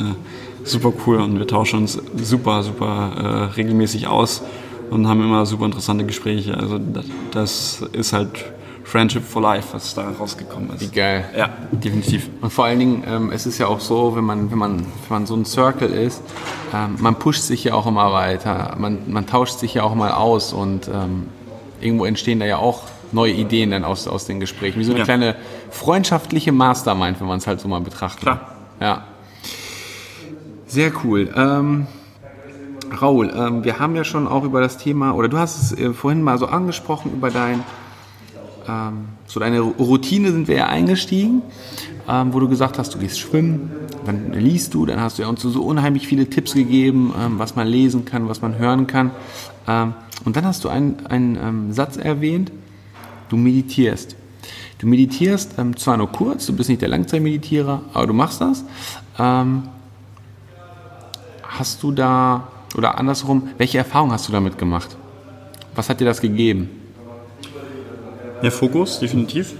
super 0.65 0.93
cool 1.07 1.21
und 1.21 1.39
wir 1.39 1.47
tauschen 1.47 1.81
uns 1.81 2.01
super, 2.17 2.63
super 2.63 3.13
äh, 3.53 3.55
regelmäßig 3.55 4.07
aus 4.09 4.43
und 4.91 5.07
haben 5.09 5.21
immer 5.23 5.47
super 5.47 5.67
interessante 5.67 6.05
Gespräche. 6.05 6.57
Also 6.57 6.79
das, 6.79 7.05
das 7.33 7.85
ist 7.93 8.13
halt 8.13 8.31
Friendship 8.85 9.23
for 9.25 9.41
Life, 9.43 9.69
was 9.73 9.95
da 9.95 10.11
rausgekommen 10.11 10.71
ist. 10.75 10.81
Wie 10.83 10.95
geil. 10.95 11.25
Ja, 11.37 11.49
definitiv. 11.73 12.29
Und 12.43 12.53
vor 12.53 12.67
allen 12.67 12.79
Dingen, 12.79 13.05
ähm, 13.07 13.31
es 13.33 13.47
ist 13.47 13.59
ja 13.59 13.67
auch 13.67 13.81
so, 13.81 14.15
wenn 14.17 14.25
man, 14.25 14.51
wenn 14.51 14.59
man, 14.59 14.79
wenn 14.81 14.87
man 15.09 15.27
so 15.27 15.35
ein 15.35 15.45
Circle 15.47 15.89
ist, 15.91 16.23
ähm, 16.75 16.97
man 16.99 17.15
pusht 17.17 17.43
sich 17.43 17.65
ja 17.65 17.75
auch 17.75 17.87
immer 17.87 18.13
weiter, 18.13 18.75
man, 18.79 18.99
man 19.07 19.27
tauscht 19.27 19.59
sich 19.59 19.75
ja 19.75 19.83
auch 19.85 19.95
mal 19.95 20.13
aus 20.13 20.53
und 20.53 20.89
ähm, 20.89 21.29
irgendwo 21.81 22.05
entstehen 22.05 22.41
da 22.41 22.47
ja 22.47 22.59
auch 22.59 22.83
neue 23.13 23.33
Ideen 23.33 23.71
dann 23.71 23.85
aus, 23.85 24.07
aus 24.09 24.27
den 24.27 24.41
Gesprächen. 24.41 24.79
Wie 24.81 24.85
so 24.85 24.91
eine 24.93 24.99
Ja. 25.01 25.05
kleine 25.05 25.37
freundschaftliche 25.71 26.53
Mastermind, 26.53 27.21
wenn 27.21 27.27
man 27.27 27.39
es 27.39 27.47
halt 27.47 27.61
so 27.61 27.69
mal 27.69 27.81
betrachtet. 27.81 28.21
Klar. 28.23 28.41
Ja. 28.81 29.05
Sehr 30.75 30.91
cool. 31.05 31.33
Ähm, 31.37 31.87
Raul, 33.01 33.33
ähm, 33.33 33.63
wir 33.63 33.79
haben 33.79 33.95
ja 33.95 34.03
schon 34.03 34.27
auch 34.27 34.43
über 34.43 34.61
das 34.61 34.77
Thema, 34.77 35.13
oder 35.15 35.29
du 35.29 35.39
hast 35.39 35.63
es 35.63 35.79
äh, 35.79 35.93
vorhin 35.93 36.21
mal 36.21 36.37
so 36.37 36.47
angesprochen, 36.47 37.13
über 37.13 37.31
dein, 37.31 37.63
ähm, 38.67 39.05
so 39.25 39.39
deine 39.39 39.61
Routine 39.61 40.33
sind 40.33 40.49
wir 40.49 40.57
ja 40.57 40.67
eingestiegen, 40.67 41.43
ähm, 42.09 42.35
wo 42.35 42.41
du 42.41 42.49
gesagt 42.49 42.77
hast, 42.81 42.93
du 42.93 42.99
gehst 42.99 43.21
schwimmen, 43.21 43.71
dann 44.05 44.33
liest 44.33 44.75
du, 44.75 44.85
dann 44.85 45.01
hast 45.01 45.19
du 45.19 45.23
ja 45.23 45.29
uns 45.29 45.43
so 45.43 45.63
unheimlich 45.63 46.09
viele 46.09 46.29
Tipps 46.29 46.55
gegeben, 46.55 47.15
ähm, 47.25 47.39
was 47.39 47.55
man 47.55 47.69
lesen 47.69 48.05
kann, 48.05 48.29
was 48.29 48.43
man 48.43 48.59
hören 48.59 48.89
kann. 48.89 49.13
Ähm, 49.69 49.95
und 50.25 50.35
dann 50.35 50.45
hast 50.45 50.65
du 50.65 50.71
einen, 50.71 51.07
einen 51.07 51.73
Satz 51.73 51.97
erwähnt, 51.97 52.51
du 53.29 53.37
meditierst. 53.37 54.17
Du 54.79 54.89
meditierst 54.89 55.55
ähm, 55.57 55.77
zwar 55.77 55.99
nur 55.99 56.11
kurz, 56.11 56.47
du 56.47 56.53
bist 56.53 56.69
nicht 56.69 56.83
der 56.83 56.89
Langzeitmeditierer, 56.89 57.83
aber 57.93 58.09
du 58.09 58.13
machst 58.13 58.41
das. 58.41 58.65
Ähm, 59.21 59.69
hast 61.59 61.83
du 61.83 61.93
da, 61.93 62.49
oder 62.77 62.99
andersrum, 62.99 63.49
welche 63.59 63.79
Erfahrungen 63.79 64.13
hast 64.13 64.29
du 64.29 64.33
damit 64.33 64.59
gemacht? 64.59 64.97
Was 65.75 65.89
hat 65.89 66.01
dir 66.01 66.05
das 66.05 66.21
gegeben? 66.21 66.71
Ja, 68.43 68.51
Fokus, 68.51 68.99
definitiv. 68.99 69.55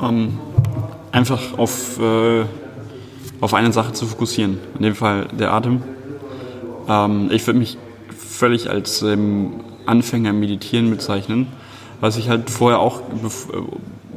Ähm, 0.00 0.38
einfach 1.12 1.56
auf, 1.56 1.98
äh, 2.00 2.44
auf 3.40 3.54
eine 3.54 3.72
Sache 3.72 3.92
zu 3.92 4.06
fokussieren. 4.06 4.58
In 4.76 4.82
dem 4.82 4.94
Fall 4.94 5.28
der 5.38 5.52
Atem. 5.52 5.82
Ähm, 6.88 7.28
ich 7.30 7.46
würde 7.46 7.58
mich 7.58 7.78
völlig 8.18 8.68
als 8.68 9.02
ähm, 9.02 9.60
Anfänger 9.86 10.30
im 10.30 10.40
Meditieren 10.40 10.90
bezeichnen. 10.90 11.46
Was 12.00 12.16
ich 12.16 12.28
halt 12.28 12.50
vorher 12.50 12.80
auch, 12.80 13.00
äh, 13.00 13.60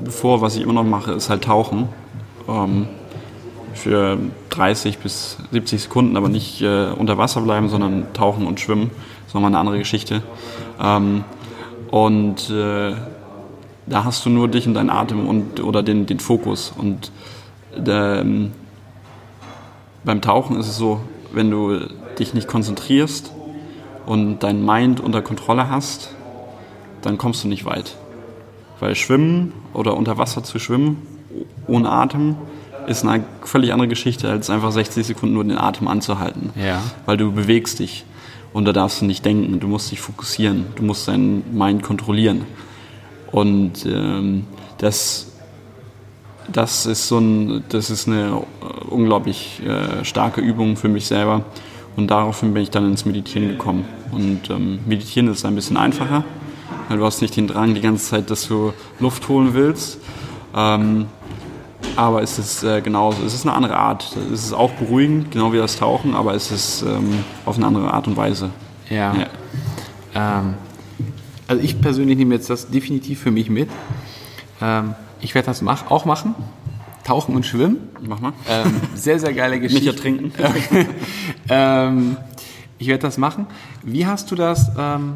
bevor, 0.04 0.42
was 0.42 0.56
ich 0.56 0.64
immer 0.64 0.74
noch 0.74 0.84
mache, 0.84 1.12
ist 1.12 1.30
halt 1.30 1.44
Tauchen. 1.44 1.90
Ähm, 2.48 2.88
für 3.78 4.18
30 4.50 4.98
bis 5.00 5.38
70 5.52 5.84
Sekunden, 5.84 6.18
aber 6.18 6.30
nicht 6.30 6.62
äh, 6.62 6.88
unter 6.88 7.18
Wasser 7.18 7.42
bleiben, 7.42 7.70
sondern 7.70 8.14
tauchen 8.14 8.46
und 8.46 8.60
schwimmen. 8.60 8.92
Das 8.92 9.28
ist 9.28 9.34
nochmal 9.34 9.52
eine 9.52 9.60
andere 9.60 9.78
Geschichte. 9.78 10.24
Ähm, 10.82 11.24
und 11.90 12.50
äh, 12.50 12.94
da 13.86 14.04
hast 14.04 14.26
du 14.26 14.30
nur 14.30 14.48
dich 14.48 14.68
und 14.68 14.74
deinen 14.74 14.90
Atem 14.90 15.28
und, 15.28 15.64
oder 15.64 15.84
den, 15.84 16.06
den 16.06 16.20
Fokus. 16.20 16.74
Und 16.76 17.12
ähm, 17.86 18.52
beim 20.04 20.22
Tauchen 20.22 20.58
ist 20.58 20.68
es 20.68 20.78
so, 20.78 21.02
wenn 21.32 21.50
du 21.50 21.80
dich 22.20 22.34
nicht 22.34 22.48
konzentrierst 22.48 23.32
und 24.06 24.40
dein 24.40 24.66
Mind 24.66 25.00
unter 25.00 25.22
Kontrolle 25.22 25.70
hast, 25.70 26.16
dann 27.02 27.18
kommst 27.18 27.44
du 27.44 27.48
nicht 27.48 27.66
weit. 27.66 27.96
Weil 28.80 28.96
Schwimmen 28.96 29.54
oder 29.74 29.96
unter 29.96 30.18
Wasser 30.18 30.44
zu 30.44 30.60
schwimmen 30.60 31.02
ohne 31.68 31.90
Atem 31.90 32.36
ist 32.88 33.06
eine 33.06 33.24
völlig 33.44 33.74
andere 33.74 33.88
Geschichte, 33.88 34.30
als 34.30 34.50
einfach 34.50 34.72
60 34.72 35.06
Sekunden 35.06 35.36
nur 35.36 35.44
den 35.44 35.58
Atem 35.58 35.88
anzuhalten. 35.88 36.52
Ja. 36.56 36.82
Weil 37.06 37.18
du 37.18 37.32
bewegst 37.32 37.80
dich 37.80 38.06
und 38.54 38.66
da 38.66 38.74
darfst 38.74 39.02
du 39.02 39.06
nicht 39.06 39.26
denken, 39.26 39.60
du 39.60 39.68
musst 39.68 39.92
dich 39.92 40.02
fokussieren, 40.02 40.66
du 40.76 40.84
musst 40.84 41.08
deinen 41.08 41.44
Mind 41.56 41.84
kontrollieren. 41.84 42.46
Und 43.32 43.86
ähm, 43.86 44.46
das, 44.78 45.34
das 46.52 46.86
ist 46.86 47.08
so 47.08 47.20
ein, 47.20 47.64
das 47.70 47.90
ist 47.90 48.08
eine 48.08 48.42
äh, 48.62 48.86
unglaublich 48.90 49.62
äh, 49.66 50.04
starke 50.06 50.42
Übung 50.42 50.78
für 50.78 50.90
mich 50.90 51.08
selber. 51.08 51.44
Und 51.98 52.08
daraufhin 52.10 52.54
bin 52.54 52.64
ich 52.64 52.70
dann 52.70 52.86
ins 52.86 53.06
Meditieren 53.06 53.50
gekommen. 53.50 53.86
Und 54.12 54.50
ähm, 54.50 54.80
Meditieren 54.86 55.28
ist 55.30 55.46
ein 55.46 55.56
bisschen 55.56 55.78
einfacher, 55.78 56.24
weil 56.88 57.00
du 57.00 57.06
hast 57.06 57.22
nicht 57.22 57.36
den 57.36 57.48
Drang 57.48 57.74
die 57.74 57.82
ganze 57.82 58.06
Zeit, 58.06 58.30
dass 58.32 58.48
du 58.48 58.72
Luft 59.00 59.28
holen 59.28 59.54
willst. 59.54 60.00
Ähm, 60.56 61.08
aber 61.98 62.22
es 62.22 62.38
ist 62.38 62.64
äh, 62.64 62.82
genauso, 62.82 63.24
es 63.26 63.34
ist 63.34 63.46
eine 63.46 63.56
andere 63.56 63.76
Art. 63.76 64.16
Es 64.32 64.46
ist 64.46 64.54
auch 64.54 64.72
beruhigend, 64.72 65.32
genau 65.32 65.52
wie 65.52 65.58
das 65.58 65.78
Tauchen, 65.78 66.16
aber 66.16 66.36
es 66.36 66.52
ist 66.52 66.84
ähm, 66.84 67.24
auf 67.46 67.58
eine 67.58 67.66
andere 67.66 67.92
Art 67.92 68.08
und 68.08 68.16
Weise. 68.16 68.52
Ja. 68.90 69.16
Ja. 69.16 69.28
Ähm, 70.14 70.54
also 71.48 71.62
ich 71.64 71.82
persönlich 71.82 72.18
nehme 72.18 72.36
jetzt 72.36 72.50
das 72.50 72.70
definitiv 72.70 73.20
für 73.22 73.32
mich 73.32 73.50
mit. 73.50 73.70
Ähm, 74.62 74.96
ich 75.22 75.34
werde 75.34 75.48
das 75.48 75.62
mach, 75.62 75.90
auch 75.90 76.06
machen. 76.06 76.36
Tauchen 77.04 77.36
und 77.36 77.46
Schwimmen. 77.46 77.78
Mach 78.02 78.20
mal. 78.20 78.34
Ähm, 78.50 78.82
sehr, 78.94 79.20
sehr 79.20 79.34
geile 79.34 79.58
Nicht 79.60 79.74
Geschichte. 79.74 79.90
ertrinken. 79.90 80.32
ähm, 81.50 82.18
ich 82.78 82.88
werde 82.88 83.02
das 83.02 83.18
machen. 83.18 83.48
Wie 83.82 84.06
hast 84.06 84.30
du 84.30 84.36
das, 84.36 84.70
ähm, 84.78 85.16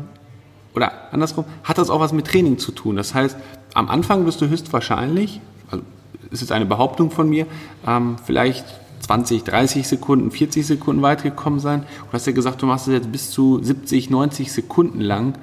oder 0.74 1.14
andersrum, 1.14 1.46
hat 1.64 1.78
das 1.78 1.90
auch 1.90 2.00
was 2.00 2.14
mit 2.14 2.26
Training 2.26 2.58
zu 2.58 2.72
tun? 2.72 2.96
Das 2.96 3.14
heißt, 3.14 3.38
am 3.74 3.90
Anfang 3.90 4.26
wirst 4.26 4.42
du 4.42 4.48
höchstwahrscheinlich, 4.48 5.42
also 5.70 5.84
ist 6.30 6.42
jetzt 6.42 6.52
eine 6.52 6.66
Behauptung 6.66 7.12
von 7.12 7.30
mir, 7.30 7.48
ähm, 7.88 8.18
vielleicht 8.24 8.66
20, 9.02 9.44
30 9.44 9.88
Sekunden, 9.88 10.32
40 10.32 10.66
Sekunden 10.66 11.02
weit 11.02 11.24
gekommen 11.24 11.60
sein. 11.60 11.84
Du 12.08 12.14
hast 12.14 12.28
ja 12.28 12.34
gesagt, 12.34 12.62
du 12.62 12.66
machst 12.66 12.88
es 12.88 12.94
jetzt 12.94 13.12
bis 13.12 13.32
zu 13.32 13.62
70, 13.62 14.10
90 14.10 14.52
Sekunden 14.52 15.02
lang. 15.02 15.34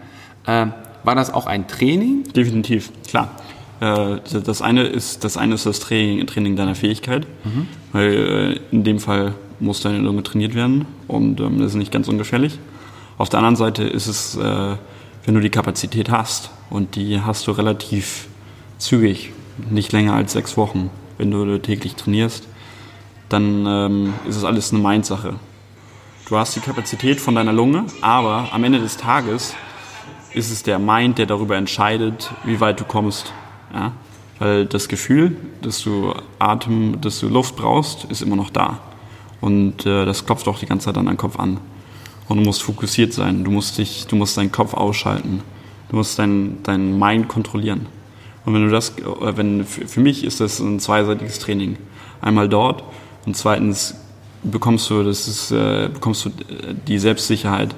Ähm, 0.46 0.72
war 1.04 1.14
das 1.14 1.32
auch 1.32 1.46
ein 1.46 1.66
Training? 1.68 2.24
Definitiv, 2.34 2.90
klar. 3.08 3.30
Äh, 3.80 4.18
Das 4.44 4.62
eine 4.62 4.84
ist 4.84 5.24
das, 5.24 5.36
eine 5.36 5.54
ist 5.54 5.66
das 5.66 5.80
Training, 5.80 6.26
Training 6.26 6.56
deiner 6.56 6.74
Fähigkeit, 6.74 7.26
weil 7.92 8.58
äh, 8.70 8.74
in 8.74 8.84
dem 8.84 8.98
Fall 8.98 9.34
muss 9.60 9.80
deine 9.80 9.98
Lunge 9.98 10.22
trainiert 10.22 10.54
werden 10.54 10.86
und 11.06 11.40
ähm, 11.40 11.58
das 11.58 11.72
ist 11.72 11.76
nicht 11.76 11.92
ganz 11.92 12.08
ungefährlich. 12.08 12.58
Auf 13.18 13.28
der 13.28 13.38
anderen 13.38 13.56
Seite 13.56 13.82
ist 13.84 14.06
es, 14.06 14.36
äh, 14.36 14.76
wenn 15.24 15.34
du 15.34 15.40
die 15.40 15.50
Kapazität 15.50 16.10
hast 16.10 16.50
und 16.70 16.94
die 16.96 17.20
hast 17.20 17.46
du 17.46 17.52
relativ 17.52 18.28
zügig, 18.78 19.32
nicht 19.70 19.92
länger 19.92 20.14
als 20.14 20.32
sechs 20.32 20.56
Wochen, 20.56 20.90
wenn 21.18 21.30
du 21.30 21.58
täglich 21.58 21.94
trainierst, 21.94 22.46
dann 23.28 23.66
ähm, 23.66 24.14
ist 24.26 24.36
es 24.36 24.44
alles 24.44 24.72
eine 24.72 24.82
Mindsache. 24.82 25.34
Du 26.28 26.36
hast 26.36 26.54
die 26.56 26.60
Kapazität 26.60 27.20
von 27.20 27.34
deiner 27.34 27.52
Lunge, 27.52 27.84
aber 28.00 28.48
am 28.52 28.64
Ende 28.64 28.80
des 28.80 28.96
Tages 28.96 29.54
ist 30.34 30.50
es 30.50 30.62
der 30.62 30.78
Mind, 30.78 31.18
der 31.18 31.26
darüber 31.26 31.56
entscheidet, 31.56 32.30
wie 32.44 32.60
weit 32.60 32.80
du 32.80 32.84
kommst. 32.84 33.32
Ja? 33.72 33.92
Weil 34.38 34.66
das 34.66 34.88
Gefühl, 34.88 35.36
dass 35.62 35.82
du 35.82 36.14
Atem, 36.38 37.00
dass 37.00 37.20
du 37.20 37.28
Luft 37.28 37.56
brauchst, 37.56 38.04
ist 38.04 38.22
immer 38.22 38.36
noch 38.36 38.50
da. 38.50 38.78
Und 39.40 39.86
äh, 39.86 40.04
das 40.04 40.26
klopft 40.26 40.46
auch 40.48 40.58
die 40.58 40.66
ganze 40.66 40.86
Zeit 40.86 40.98
an 40.98 41.06
deinen 41.06 41.16
Kopf 41.16 41.38
an. 41.38 41.58
Und 42.28 42.38
du 42.38 42.44
musst 42.44 42.62
fokussiert 42.62 43.12
sein. 43.12 43.44
Du 43.44 43.50
musst 43.50 43.78
dich, 43.78 44.06
du 44.06 44.16
musst 44.16 44.36
deinen 44.36 44.52
Kopf 44.52 44.74
ausschalten. 44.74 45.40
Du 45.88 45.96
musst 45.96 46.18
dein, 46.18 46.58
dein 46.62 46.98
Mind 46.98 47.28
kontrollieren. 47.28 47.86
Und 48.48 48.54
wenn 48.54 48.64
du 48.64 48.70
das, 48.70 48.96
äh, 48.96 49.36
wenn, 49.36 49.66
für 49.66 50.00
mich 50.00 50.24
ist 50.24 50.40
das 50.40 50.58
ein 50.58 50.80
zweiseitiges 50.80 51.38
Training. 51.38 51.76
Einmal 52.22 52.48
dort 52.48 52.82
und 53.26 53.36
zweitens 53.36 53.94
bekommst 54.42 54.88
du, 54.88 55.02
das 55.02 55.28
ist, 55.28 55.50
äh, 55.50 55.90
bekommst 55.92 56.24
du 56.24 56.30
äh, 56.30 56.74
die 56.86 56.98
Selbstsicherheit 56.98 57.74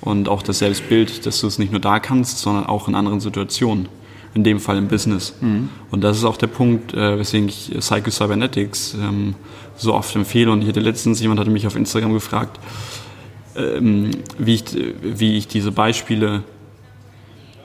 und 0.00 0.30
auch 0.30 0.42
das 0.42 0.60
Selbstbild, 0.60 1.26
dass 1.26 1.42
du 1.42 1.46
es 1.46 1.58
nicht 1.58 1.72
nur 1.72 1.80
da 1.82 2.00
kannst, 2.00 2.38
sondern 2.38 2.64
auch 2.64 2.88
in 2.88 2.94
anderen 2.94 3.20
Situationen. 3.20 3.90
In 4.32 4.44
dem 4.44 4.60
Fall 4.60 4.78
im 4.78 4.88
Business. 4.88 5.34
Und 5.90 6.04
das 6.04 6.16
ist 6.16 6.24
auch 6.24 6.36
der 6.38 6.46
Punkt, 6.46 6.94
äh, 6.94 7.18
weswegen 7.18 7.48
ich 7.48 7.70
Psycho 7.78 8.10
Cybernetics 8.10 8.94
ähm, 8.94 9.34
so 9.76 9.92
oft 9.92 10.14
empfehle. 10.16 10.52
Und 10.52 10.62
ich 10.62 10.68
hatte 10.68 10.80
letztens, 10.80 11.20
jemand 11.20 11.40
hatte 11.40 11.50
mich 11.50 11.66
auf 11.66 11.76
Instagram 11.76 12.14
gefragt, 12.14 12.58
ähm, 13.56 14.10
wie, 14.38 14.54
ich, 14.54 14.64
wie 15.02 15.36
ich 15.36 15.48
diese 15.48 15.72
Beispiele 15.72 16.44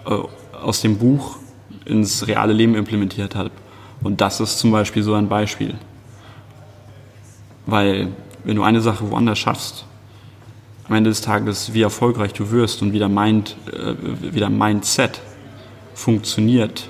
äh, 0.05 0.17
aus 0.57 0.81
dem 0.81 0.97
Buch 0.97 1.37
ins 1.85 2.27
reale 2.27 2.53
Leben 2.53 2.75
implementiert 2.75 3.35
habe. 3.35 3.51
Und 4.01 4.21
das 4.21 4.39
ist 4.39 4.59
zum 4.59 4.71
Beispiel 4.71 5.03
so 5.03 5.13
ein 5.13 5.27
Beispiel. 5.27 5.75
Weil 7.65 8.09
wenn 8.43 8.55
du 8.55 8.63
eine 8.63 8.81
Sache 8.81 9.09
woanders 9.09 9.39
schaffst, 9.39 9.85
am 10.87 10.95
Ende 10.95 11.09
des 11.09 11.21
Tages, 11.21 11.73
wie 11.73 11.81
erfolgreich 11.81 12.33
du 12.33 12.51
wirst 12.51 12.81
und 12.81 12.91
wie 12.93 12.99
dein, 12.99 13.13
Mind, 13.13 13.55
äh, 13.71 13.93
wie 14.21 14.39
dein 14.39 14.57
Mindset 14.57 15.21
funktioniert, 15.93 16.89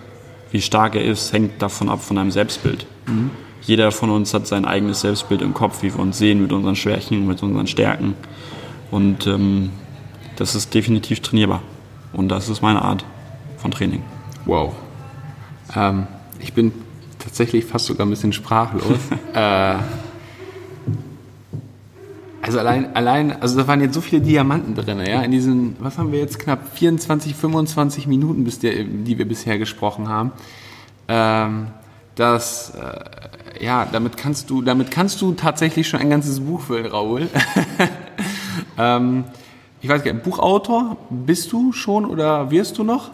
wie 0.52 0.62
stark 0.62 0.96
er 0.96 1.04
ist, 1.04 1.32
hängt 1.34 1.62
davon 1.62 1.90
ab 1.90 2.02
von 2.02 2.16
deinem 2.16 2.32
Selbstbild. 2.32 2.86
Mhm. 3.06 3.32
Jeder 3.62 3.92
von 3.92 4.10
uns 4.10 4.34
hat 4.34 4.46
sein 4.48 4.66
eigenes 4.66 5.02
Selbstbild 5.02 5.42
im 5.42 5.54
Kopf, 5.54 5.84
wie 5.84 5.94
wir 5.94 6.00
uns 6.00 6.18
sehen 6.18 6.42
mit 6.42 6.52
unseren 6.52 6.76
Schwächen, 6.76 7.28
mit 7.28 7.42
unseren 7.44 7.68
Stärken. 7.68 8.16
Und 8.92 9.26
ähm, 9.26 9.72
das 10.36 10.56
ist 10.56 10.74
definitiv 10.74 11.22
trainierbar. 11.22 11.62
Und 12.12 12.30
das 12.30 12.50
ist 12.50 12.62
meine 12.62 12.82
Art 12.82 13.06
von 13.58 13.72
Training. 13.72 14.04
Wow. 14.46 14.74
Ähm, 15.76 16.08
ich 16.40 16.54
bin 16.54 16.72
tatsächlich 17.20 17.66
fast 17.66 17.86
sogar 17.86 18.06
ein 18.06 18.10
bisschen 18.10 18.34
sprachlos. 18.34 19.00
äh, 19.34 19.76
also 22.42 22.60
allein, 22.60 22.94
allein, 22.94 23.42
also 23.42 23.58
da 23.58 23.68
waren 23.68 23.80
jetzt 23.80 23.94
so 23.94 24.02
viele 24.02 24.22
Diamanten 24.22 24.76
drin, 24.76 25.00
ja, 25.00 25.22
in 25.22 25.32
diesen, 25.32 25.78
was 25.80 25.98
haben 25.98 26.12
wir 26.12 26.20
jetzt, 26.20 26.40
knapp 26.40 26.76
24, 26.76 27.36
25 27.36 28.06
Minuten, 28.06 28.44
bis 28.44 28.60
der, 28.60 28.84
die 28.84 29.18
wir 29.18 29.26
bisher 29.26 29.58
gesprochen 29.58 30.10
haben. 30.10 30.34
Ähm, 31.08 31.68
dass, 32.16 32.72
äh, 32.76 33.64
ja, 33.64 33.88
damit 33.90 34.18
kannst 34.18 34.50
du, 34.50 34.62
damit 34.62 34.92
kannst 34.92 35.22
du 35.22 35.34
tatsächlich 35.34 35.88
schon 35.88 36.02
ein 36.02 36.10
ganzes 36.10 36.42
Buch 36.42 36.62
füllen, 36.62 36.86
Raoul. 36.86 37.30
ähm, 38.78 39.24
ich 39.82 39.90
weiß 39.90 40.04
gar 40.04 40.14
nicht, 40.14 40.24
Buchautor 40.24 40.98
bist 41.10 41.52
du 41.52 41.72
schon 41.72 42.06
oder 42.06 42.52
wirst 42.52 42.78
du 42.78 42.84
noch? 42.84 43.12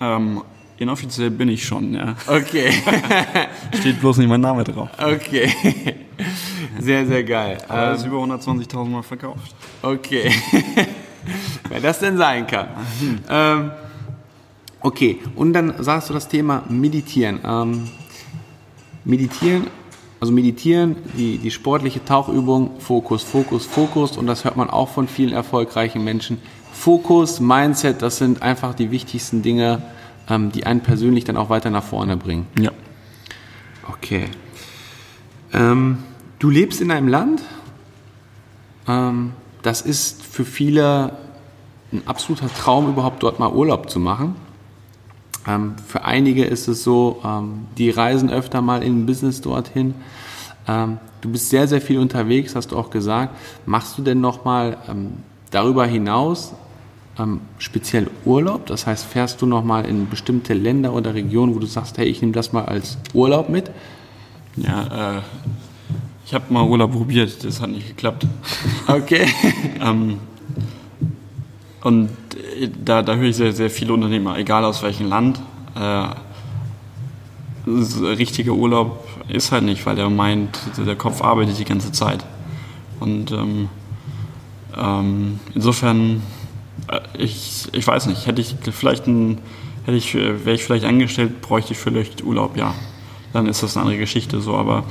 Ähm, 0.00 0.42
inoffiziell 0.82 1.30
bin 1.30 1.48
ich 1.48 1.64
schon, 1.64 1.94
ja. 1.94 2.14
Okay. 2.26 2.72
Steht 3.80 4.00
bloß 4.00 4.18
nicht 4.18 4.28
mein 4.28 4.40
Name 4.40 4.64
drauf. 4.64 4.88
Okay. 4.98 5.52
Sehr, 6.78 7.06
sehr 7.06 7.24
geil. 7.24 7.58
Aber 7.68 7.88
ähm, 7.88 7.94
ist 7.96 8.06
über 8.06 8.18
120.000 8.18 8.84
Mal 8.88 9.02
verkauft. 9.02 9.54
Okay. 9.82 10.30
Wer 11.68 11.80
das 11.80 12.00
denn 12.00 12.16
sein 12.16 12.46
kann. 12.46 12.68
Ähm, 13.28 13.70
okay, 14.80 15.20
und 15.36 15.52
dann 15.52 15.74
sagst 15.82 16.10
du 16.10 16.14
das 16.14 16.28
Thema 16.28 16.64
Meditieren. 16.68 17.40
Ähm, 17.44 17.88
meditieren, 19.04 19.68
also 20.20 20.32
Meditieren, 20.32 20.96
die, 21.16 21.38
die 21.38 21.50
sportliche 21.50 22.04
Tauchübung, 22.04 22.72
Fokus, 22.78 23.22
Fokus, 23.22 23.66
Fokus. 23.66 24.16
Und 24.16 24.26
das 24.26 24.44
hört 24.44 24.56
man 24.56 24.70
auch 24.70 24.88
von 24.88 25.08
vielen 25.08 25.32
erfolgreichen 25.32 26.04
Menschen. 26.04 26.38
Fokus, 26.72 27.38
Mindset, 27.38 28.02
das 28.02 28.18
sind 28.18 28.42
einfach 28.42 28.74
die 28.74 28.90
wichtigsten 28.90 29.42
Dinge, 29.42 29.82
ähm, 30.28 30.52
die 30.52 30.66
einen 30.66 30.80
persönlich 30.80 31.24
dann 31.24 31.36
auch 31.36 31.50
weiter 31.50 31.70
nach 31.70 31.84
vorne 31.84 32.16
bringen. 32.16 32.46
Ja. 32.58 32.70
Okay. 33.88 34.26
Ähm, 35.52 35.98
du 36.38 36.50
lebst 36.50 36.80
in 36.80 36.90
einem 36.90 37.08
Land, 37.08 37.42
ähm, 38.88 39.32
das 39.62 39.80
ist 39.80 40.24
für 40.24 40.44
viele 40.44 41.16
ein 41.92 42.02
absoluter 42.06 42.48
Traum, 42.52 42.88
überhaupt 42.88 43.22
dort 43.22 43.38
mal 43.38 43.52
Urlaub 43.52 43.90
zu 43.90 44.00
machen. 44.00 44.34
Ähm, 45.46 45.74
für 45.86 46.04
einige 46.04 46.44
ist 46.44 46.68
es 46.68 46.82
so, 46.82 47.20
ähm, 47.24 47.66
die 47.76 47.90
reisen 47.90 48.30
öfter 48.30 48.62
mal 48.62 48.82
in 48.82 49.00
ein 49.00 49.06
Business 49.06 49.40
dorthin. 49.40 49.94
Ähm, 50.68 50.98
du 51.20 51.30
bist 51.30 51.50
sehr, 51.50 51.68
sehr 51.68 51.80
viel 51.80 51.98
unterwegs, 51.98 52.54
hast 52.54 52.72
du 52.72 52.78
auch 52.78 52.90
gesagt. 52.90 53.36
Machst 53.66 53.98
du 53.98 54.02
denn 54.02 54.20
nochmal 54.20 54.78
ähm, 54.88 55.14
darüber 55.50 55.84
hinaus 55.86 56.54
ähm, 57.18 57.40
speziell 57.58 58.08
Urlaub? 58.24 58.66
Das 58.66 58.86
heißt, 58.86 59.04
fährst 59.04 59.42
du 59.42 59.46
nochmal 59.46 59.84
in 59.86 60.08
bestimmte 60.08 60.54
Länder 60.54 60.92
oder 60.92 61.14
Regionen, 61.14 61.54
wo 61.54 61.58
du 61.58 61.66
sagst, 61.66 61.98
hey, 61.98 62.06
ich 62.06 62.20
nehme 62.20 62.32
das 62.32 62.52
mal 62.52 62.64
als 62.64 62.98
Urlaub 63.14 63.48
mit? 63.48 63.70
Ja, 64.56 65.16
äh, 65.16 65.20
ich 66.26 66.34
habe 66.34 66.52
mal 66.52 66.62
Urlaub 66.62 66.92
probiert, 66.92 67.44
das 67.44 67.60
hat 67.60 67.70
nicht 67.70 67.88
geklappt. 67.88 68.26
Okay. 68.86 69.26
ähm, 69.80 70.18
und 71.82 72.10
äh, 72.60 72.68
da, 72.84 73.02
da 73.02 73.14
höre 73.14 73.28
ich 73.28 73.36
sehr, 73.36 73.52
sehr 73.52 73.70
viele 73.70 73.92
Unternehmer, 73.92 74.38
egal 74.38 74.64
aus 74.64 74.82
welchem 74.82 75.08
Land. 75.08 75.40
Äh, 75.74 76.08
richtiger 77.66 78.52
Urlaub 78.52 79.06
ist 79.28 79.52
halt 79.52 79.64
nicht, 79.64 79.84
weil 79.86 79.96
der 79.96 80.10
meint, 80.10 80.58
der 80.76 80.96
Kopf 80.96 81.22
arbeitet 81.22 81.58
die 81.58 81.64
ganze 81.64 81.92
Zeit. 81.92 82.24
Und 83.00 83.30
ähm, 83.32 83.68
ähm, 84.76 85.40
insofern, 85.54 86.22
ich, 87.16 87.68
ich 87.72 87.86
weiß 87.86 88.06
nicht, 88.06 88.26
hätte 88.26 88.40
ich 88.40 88.56
vielleicht 88.70 89.06
ein, 89.06 89.38
hätte 89.84 89.96
ich, 89.96 90.14
wäre 90.14 90.52
ich 90.52 90.64
vielleicht 90.64 90.84
angestellt, 90.84 91.40
bräuchte 91.40 91.72
ich 91.72 91.78
vielleicht 91.78 92.24
Urlaub, 92.24 92.56
ja. 92.56 92.74
Dann 93.32 93.46
ist 93.46 93.62
das 93.62 93.76
eine 93.76 93.86
andere 93.86 93.98
Geschichte 93.98 94.40
so, 94.40 94.54
aber 94.56 94.84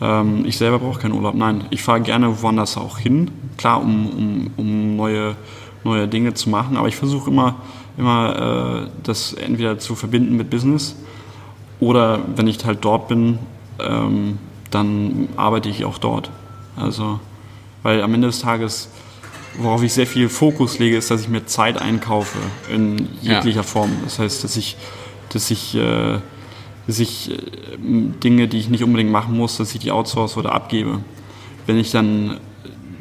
ähm, 0.00 0.44
ich 0.46 0.56
selber 0.56 0.78
brauche 0.78 1.00
keinen 1.00 1.12
Urlaub. 1.12 1.34
Nein, 1.34 1.64
ich 1.70 1.82
fahre 1.82 2.00
gerne 2.00 2.42
woanders 2.42 2.76
auch 2.76 2.98
hin, 2.98 3.30
klar, 3.56 3.82
um, 3.82 4.06
um, 4.10 4.50
um 4.56 4.96
neue 4.96 5.36
neue 5.84 6.08
Dinge 6.08 6.34
zu 6.34 6.50
machen. 6.50 6.76
Aber 6.76 6.88
ich 6.88 6.96
versuche 6.96 7.30
immer, 7.30 7.56
immer 7.96 8.86
äh, 8.86 8.90
das 9.02 9.34
entweder 9.34 9.78
zu 9.78 9.94
verbinden 9.94 10.36
mit 10.36 10.50
Business 10.50 10.96
oder 11.80 12.20
wenn 12.34 12.46
ich 12.46 12.64
halt 12.64 12.84
dort 12.84 13.08
bin, 13.08 13.38
ähm, 13.78 14.38
dann 14.70 15.28
arbeite 15.36 15.68
ich 15.68 15.84
auch 15.84 15.98
dort. 15.98 16.30
Also, 16.76 17.20
weil 17.82 18.02
am 18.02 18.14
Ende 18.14 18.28
des 18.28 18.40
Tages, 18.40 18.88
worauf 19.58 19.82
ich 19.82 19.92
sehr 19.92 20.06
viel 20.06 20.28
Fokus 20.28 20.78
lege, 20.78 20.96
ist, 20.96 21.10
dass 21.10 21.22
ich 21.22 21.28
mir 21.28 21.46
Zeit 21.46 21.80
einkaufe 21.80 22.38
in 22.72 23.08
jeglicher 23.20 23.60
ja. 23.60 23.62
Form. 23.62 23.90
Das 24.04 24.18
heißt, 24.18 24.44
dass 24.44 24.56
ich, 24.56 24.76
dass 25.30 25.50
ich, 25.50 25.74
äh, 25.74 26.18
dass 26.86 26.98
ich 26.98 27.30
äh, 27.30 27.36
Dinge, 27.78 28.48
die 28.48 28.58
ich 28.58 28.68
nicht 28.68 28.84
unbedingt 28.84 29.10
machen 29.10 29.36
muss, 29.36 29.56
dass 29.56 29.74
ich 29.74 29.80
die 29.80 29.92
outsource 29.92 30.36
oder 30.36 30.52
abgebe. 30.52 31.00
Wenn 31.66 31.78
ich 31.78 31.90
dann 31.90 32.38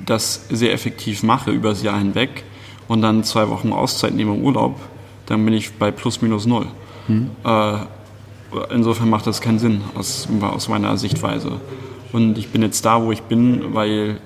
das 0.06 0.46
sehr 0.50 0.74
effektiv 0.74 1.24
mache 1.24 1.52
über 1.52 1.70
das 1.70 1.84
Jahr 1.84 1.98
hinweg, 1.98 2.44
und 2.88 3.02
dann 3.02 3.24
zwei 3.24 3.50
Wochen 3.50 3.72
Auszeit 3.72 4.14
nehme 4.14 4.34
im 4.36 4.44
Urlaub, 4.44 4.80
dann 5.26 5.44
bin 5.46 5.54
ich 5.54 5.74
bei 5.74 5.92
plus 5.92 6.22
minus 6.22 6.46
null. 6.46 6.68
Hm. 7.08 7.30
Äh, 7.44 7.78
insofern 8.72 9.10
macht 9.10 9.28
das 9.28 9.42
keinen 9.42 9.60
Sinn 9.60 9.82
aus, 9.96 10.28
aus 10.42 10.70
meiner 10.70 10.98
Sichtweise. 10.98 11.60
Und 12.12 12.38
ich 12.38 12.50
bin 12.50 12.62
jetzt 12.62 12.86
da, 12.86 13.02
wo 13.02 13.12
ich 13.12 13.24
bin, 13.24 13.74
weil 13.74 14.20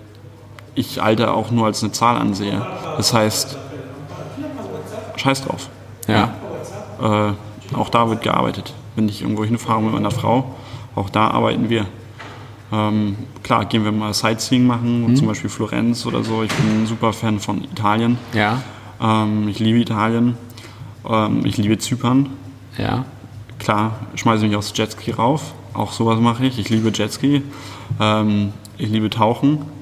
ich 0.78 1.02
Alter 1.02 1.34
auch 1.34 1.52
nur 1.52 1.66
als 1.66 1.84
eine 1.84 1.92
Zahl 1.92 2.18
ansehe. 2.18 2.66
Das 2.98 3.14
heißt, 3.14 3.58
scheiß 5.16 5.46
drauf. 5.46 5.70
Ja. 6.08 6.34
ja. 7.02 7.30
Äh, 7.30 7.34
auch 7.76 7.90
da 7.90 8.10
wird 8.10 8.22
gearbeitet. 8.22 8.74
Wenn 8.96 9.10
ich 9.10 9.22
irgendwo 9.22 9.44
hinfahre 9.44 9.82
mit 9.82 9.94
meiner 9.94 10.12
Frau, 10.12 10.56
auch 10.96 11.10
da 11.10 11.30
arbeiten 11.30 11.70
wir. 11.70 11.86
Ähm, 12.72 13.16
klar, 13.44 13.66
gehen 13.66 13.84
wir 13.84 13.92
mal 13.92 14.14
Sightseeing 14.14 14.66
machen, 14.68 15.08
mhm. 15.08 15.16
zum 15.16 15.28
Beispiel 15.28 15.50
Florenz 15.50 16.06
oder 16.06 16.24
so. 16.24 16.44
Ich 16.44 16.54
bin 16.54 16.84
ein 16.84 16.88
super 16.88 17.12
Fan 17.12 17.40
von 17.40 17.64
Italien. 17.64 18.18
Ja. 18.34 18.62
Ähm, 19.02 19.48
ich 19.48 19.60
liebe 19.60 19.80
Italien. 19.80 20.38
Ähm, 21.08 21.46
ich 21.46 21.58
liebe 21.58 21.78
Zypern. 21.78 22.30
Ja. 22.78 23.06
Klar, 23.58 24.00
schmeiße 24.16 24.46
mich 24.46 24.56
aufs 24.56 24.74
Jetski 24.76 25.12
rauf. 25.12 25.54
Auch 25.74 25.92
sowas 25.92 26.20
mache 26.20 26.46
ich. 26.46 26.60
Ich 26.60 26.70
liebe 26.70 26.92
Jetski. 26.94 27.42
Ähm, 28.00 28.54
ich 28.78 28.90
liebe 28.90 29.10
Tauchen. 29.10 29.77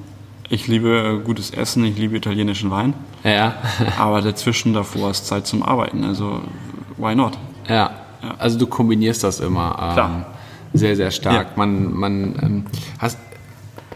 Ich 0.48 0.68
liebe 0.68 1.20
gutes 1.24 1.50
Essen. 1.50 1.84
Ich 1.84 1.98
liebe 1.98 2.16
italienischen 2.16 2.70
Wein. 2.70 2.94
Ja. 3.24 3.54
Aber 3.98 4.22
dazwischen 4.22 4.72
davor 4.72 5.10
ist 5.10 5.26
Zeit 5.26 5.46
zum 5.46 5.62
Arbeiten. 5.62 6.04
Also, 6.04 6.40
why 6.96 7.14
not? 7.14 7.38
Ja. 7.68 7.90
ja. 8.22 8.34
Also, 8.38 8.58
du 8.58 8.66
kombinierst 8.66 9.24
das 9.24 9.40
immer. 9.40 9.74
Klar 9.94 10.10
ähm, 10.10 10.36
sehr, 10.72 10.96
sehr 10.96 11.10
stark. 11.10 11.48
Ja. 11.50 11.52
Man, 11.56 11.92
man, 11.92 12.34
ähm, 12.42 12.66
hast, 12.98 13.18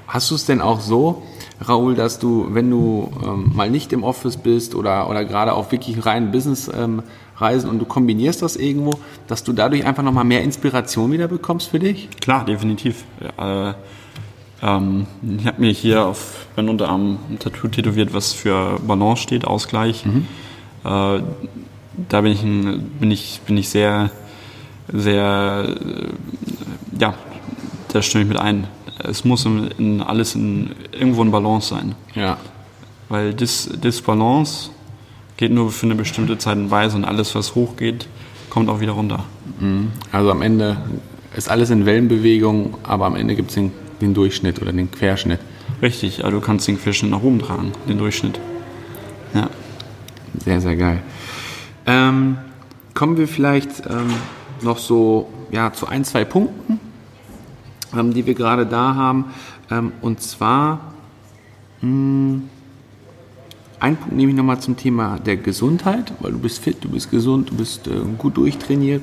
hast 0.07 0.31
du 0.31 0.35
es 0.35 0.47
denn 0.47 0.61
auch 0.61 0.81
so, 0.81 1.23
Raoul, 1.61 1.95
dass 1.95 2.19
du, 2.19 2.47
wenn 2.51 2.71
du 2.71 3.13
ähm, 3.25 3.53
mal 3.55 3.71
nicht 3.71 3.93
im 3.93 4.03
Office 4.03 4.39
bist 4.39 4.75
oder, 4.75 5.11
oder 5.11 5.25
gerade 5.25 5.53
auf 5.53 5.73
wirklich 5.73 6.05
reinen 6.07 6.31
Business 6.31 6.71
ähm, 6.75 7.03
reisen 7.37 7.69
und 7.69 7.79
du 7.79 7.85
kombinierst 7.85 8.43
das 8.43 8.57
irgendwo, 8.57 8.93
dass 9.27 9.45
du 9.45 9.53
dadurch 9.53 9.85
einfach 9.85 10.03
nochmal 10.03 10.25
mehr 10.25 10.43
Inspiration 10.43 11.13
wieder 11.13 11.29
bekommst 11.29 11.69
für 11.69 11.79
dich? 11.79 12.09
Klar, 12.21 12.45
definitiv. 12.45 13.05
Ja, 13.21 13.71
äh, 13.71 13.75
ähm, 14.63 15.07
ich 15.39 15.47
habe 15.47 15.61
mir 15.61 15.73
hier 15.73 16.07
auf 16.07 16.47
meinem 16.57 16.71
Unterarm 16.71 17.19
ein 17.31 17.39
Tattoo 17.39 17.69
tätowiert, 17.69 18.13
was 18.13 18.33
für 18.33 18.79
Balance 18.87 19.23
steht, 19.23 19.47
Ausgleich. 19.47 20.05
Mhm. 20.05 20.27
Äh, 20.85 21.23
da 22.09 22.21
bin 22.21 22.33
ich, 22.33 22.43
ein, 22.43 22.91
bin 23.01 23.11
ich, 23.11 23.41
bin 23.47 23.57
ich 23.57 23.69
sehr, 23.69 24.11
sehr 24.93 25.77
ja, 26.99 27.15
da 27.93 28.03
stimme 28.03 28.25
ich 28.25 28.29
mit 28.29 28.39
ein. 28.39 28.67
Es 29.03 29.25
muss 29.25 29.45
in, 29.45 29.69
in 29.79 30.03
alles 30.03 30.35
in, 30.35 30.71
irgendwo 30.93 31.23
in 31.23 31.31
Balance 31.31 31.69
sein. 31.69 31.95
Ja. 32.15 32.37
Weil 33.09 33.35
Dis, 33.35 33.69
Disbalance 33.83 34.71
geht 35.37 35.53
nur 35.53 35.71
für 35.71 35.87
eine 35.87 35.95
bestimmte 35.95 36.39
Zeit 36.39 36.57
und 36.57 36.71
Weise 36.71 36.97
und 36.97 37.05
alles, 37.05 37.35
was 37.35 37.55
hochgeht, 37.55 38.07
kommt 38.51 38.69
auch 38.69 38.81
wieder 38.81 38.93
runter. 38.93 39.25
Mhm. 39.59 39.93
Also 40.13 40.31
am 40.31 40.43
Ende 40.43 40.77
ist 41.35 41.49
alles 41.49 41.71
in 41.71 41.87
Wellenbewegung, 41.87 42.77
aber 42.83 43.07
am 43.07 43.17
Ende 43.17 43.35
gibt 43.35 43.49
es 43.49 43.55
den, 43.55 43.73
den, 44.01 44.15
Durchschnitt 44.15 44.61
oder 44.61 44.73
den 44.73 44.91
Querschnitt. 44.91 45.41
Richtig, 45.83 46.25
also 46.25 46.39
du 46.39 46.45
kannst 46.45 46.69
den 46.69 46.79
Querschnitt 46.81 47.11
nach 47.11 47.23
oben 47.23 47.39
tragen, 47.39 47.73
den 47.89 47.99
Durchschnitt. 47.99 48.39
Ja. 49.35 49.49
Sehr, 50.45 50.61
sehr 50.61 50.77
geil. 50.77 51.03
Ähm, 51.87 52.39
kommen 52.95 53.17
wir 53.17 53.27
vielleicht 53.27 53.87
ähm, 53.89 54.13
noch 54.63 54.79
so 54.79 55.29
ja, 55.51 55.73
zu 55.73 55.87
ein, 55.87 56.05
zwei 56.05 56.25
Punkten 56.25 56.79
ähm, 57.97 58.15
die 58.15 58.27
wir 58.27 58.35
gerade 58.35 58.67
da 58.67 58.95
haben. 58.95 59.27
Ähm, 59.71 59.93
und 60.01 60.21
zwar, 60.21 60.93
mh, 61.81 61.89
hm, 61.89 62.49
einen 63.79 63.97
Punkt 63.97 64.15
nehme 64.15 64.31
ich 64.31 64.37
nochmal 64.37 64.61
zum 64.61 64.77
Thema 64.77 65.19
der 65.19 65.39
Gesundheit, 65.39 66.13
weil 66.21 66.33
du 66.33 66.39
bist 66.39 66.63
fit, 66.63 66.85
du 66.85 66.91
bist 66.91 67.11
gesund, 67.11 67.51
du 67.51 67.57
bist 67.57 67.87
äh, 67.87 67.93
gut 68.19 68.37
durchtrainiert. 68.37 69.03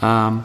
Ähm, 0.00 0.44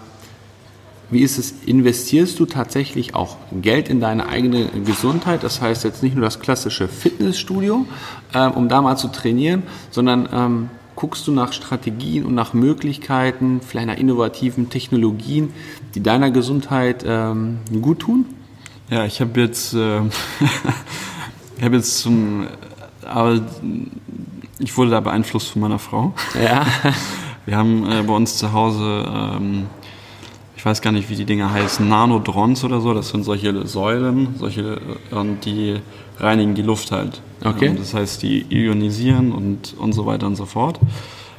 wie 1.11 1.21
ist 1.21 1.37
es, 1.37 1.53
investierst 1.65 2.39
du 2.39 2.45
tatsächlich 2.45 3.15
auch 3.15 3.37
Geld 3.51 3.89
in 3.89 3.99
deine 3.99 4.27
eigene 4.27 4.67
Gesundheit? 4.85 5.43
Das 5.43 5.61
heißt 5.61 5.83
jetzt 5.83 6.03
nicht 6.03 6.15
nur 6.15 6.23
das 6.23 6.39
klassische 6.39 6.87
Fitnessstudio, 6.87 7.85
ähm, 8.33 8.51
um 8.51 8.69
da 8.69 8.81
mal 8.81 8.95
zu 8.95 9.07
trainieren, 9.07 9.63
sondern 9.89 10.29
ähm, 10.31 10.69
guckst 10.95 11.25
du 11.27 11.31
nach 11.31 11.53
Strategien 11.53 12.25
und 12.25 12.35
nach 12.35 12.53
Möglichkeiten, 12.53 13.61
vielleicht 13.65 13.87
nach 13.87 13.97
innovativen 13.97 14.69
Technologien, 14.69 15.53
die 15.95 16.03
deiner 16.03 16.29
Gesundheit 16.29 17.03
ähm, 17.07 17.59
gut 17.81 17.99
tun? 17.99 18.25
Ja, 18.89 19.05
ich 19.05 19.21
habe 19.21 19.39
jetzt, 19.39 19.73
äh, 19.73 20.01
ich 21.57 21.63
habe 21.63 21.77
jetzt 21.77 21.99
zum, 21.99 22.47
aber 23.05 23.41
ich 24.59 24.77
wurde 24.77 24.91
da 24.91 24.99
beeinflusst 24.99 25.49
von 25.49 25.61
meiner 25.61 25.79
Frau. 25.79 26.13
Ja. 26.39 26.65
Wir 27.45 27.57
haben 27.57 27.89
äh, 27.89 28.03
bei 28.03 28.13
uns 28.13 28.37
zu 28.37 28.53
Hause 28.53 29.11
ähm, 29.11 29.65
ich 30.59 30.65
weiß 30.65 30.81
gar 30.81 30.91
nicht, 30.91 31.09
wie 31.09 31.15
die 31.15 31.23
Dinge 31.23 31.49
heißen, 31.53 31.87
Nanodrons 31.87 32.65
oder 32.65 32.81
so. 32.81 32.93
Das 32.93 33.07
sind 33.07 33.23
solche 33.23 33.65
Säulen, 33.65 34.35
solche, 34.37 34.81
und 35.09 35.45
die 35.45 35.79
reinigen 36.19 36.53
die 36.53 36.63
Luft 36.63 36.91
halt. 36.91 37.21
Okay. 37.41 37.73
Das 37.77 37.93
heißt, 37.93 38.21
die 38.21 38.45
ionisieren 38.49 39.31
und, 39.31 39.73
und 39.79 39.93
so 39.93 40.05
weiter 40.05 40.27
und 40.27 40.35
so 40.35 40.45
fort. 40.45 40.77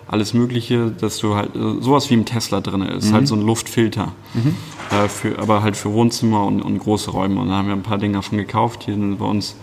Alles 0.09 0.33
Mögliche, 0.33 0.91
dass 0.99 1.19
du 1.19 1.35
halt, 1.35 1.51
sowas 1.53 2.09
wie 2.09 2.15
im 2.15 2.25
Tesla 2.25 2.63
drin 2.63 2.81
ist, 2.81 3.11
mhm. 3.11 3.13
halt 3.13 3.29
so 3.29 3.35
ein 3.35 3.43
Luftfilter. 3.43 4.13
Mhm. 4.33 4.57
Äh, 4.91 5.09
für, 5.09 5.39
aber 5.39 5.63
halt 5.63 5.77
für 5.77 5.93
Wohnzimmer 5.93 6.47
und, 6.47 6.63
und, 6.63 6.79
große 6.79 7.11
Räume. 7.11 7.43
Und 7.43 7.51
da 7.51 7.57
haben 7.57 7.69
wir 7.69 7.75
ein 7.75 7.83
paar 7.83 7.99
Dinge 7.99 8.15
davon 8.15 8.39
gekauft, 8.39 8.87
die 8.87 8.93
sind 8.93 9.19
bei 9.19 9.27
uns 9.27 9.55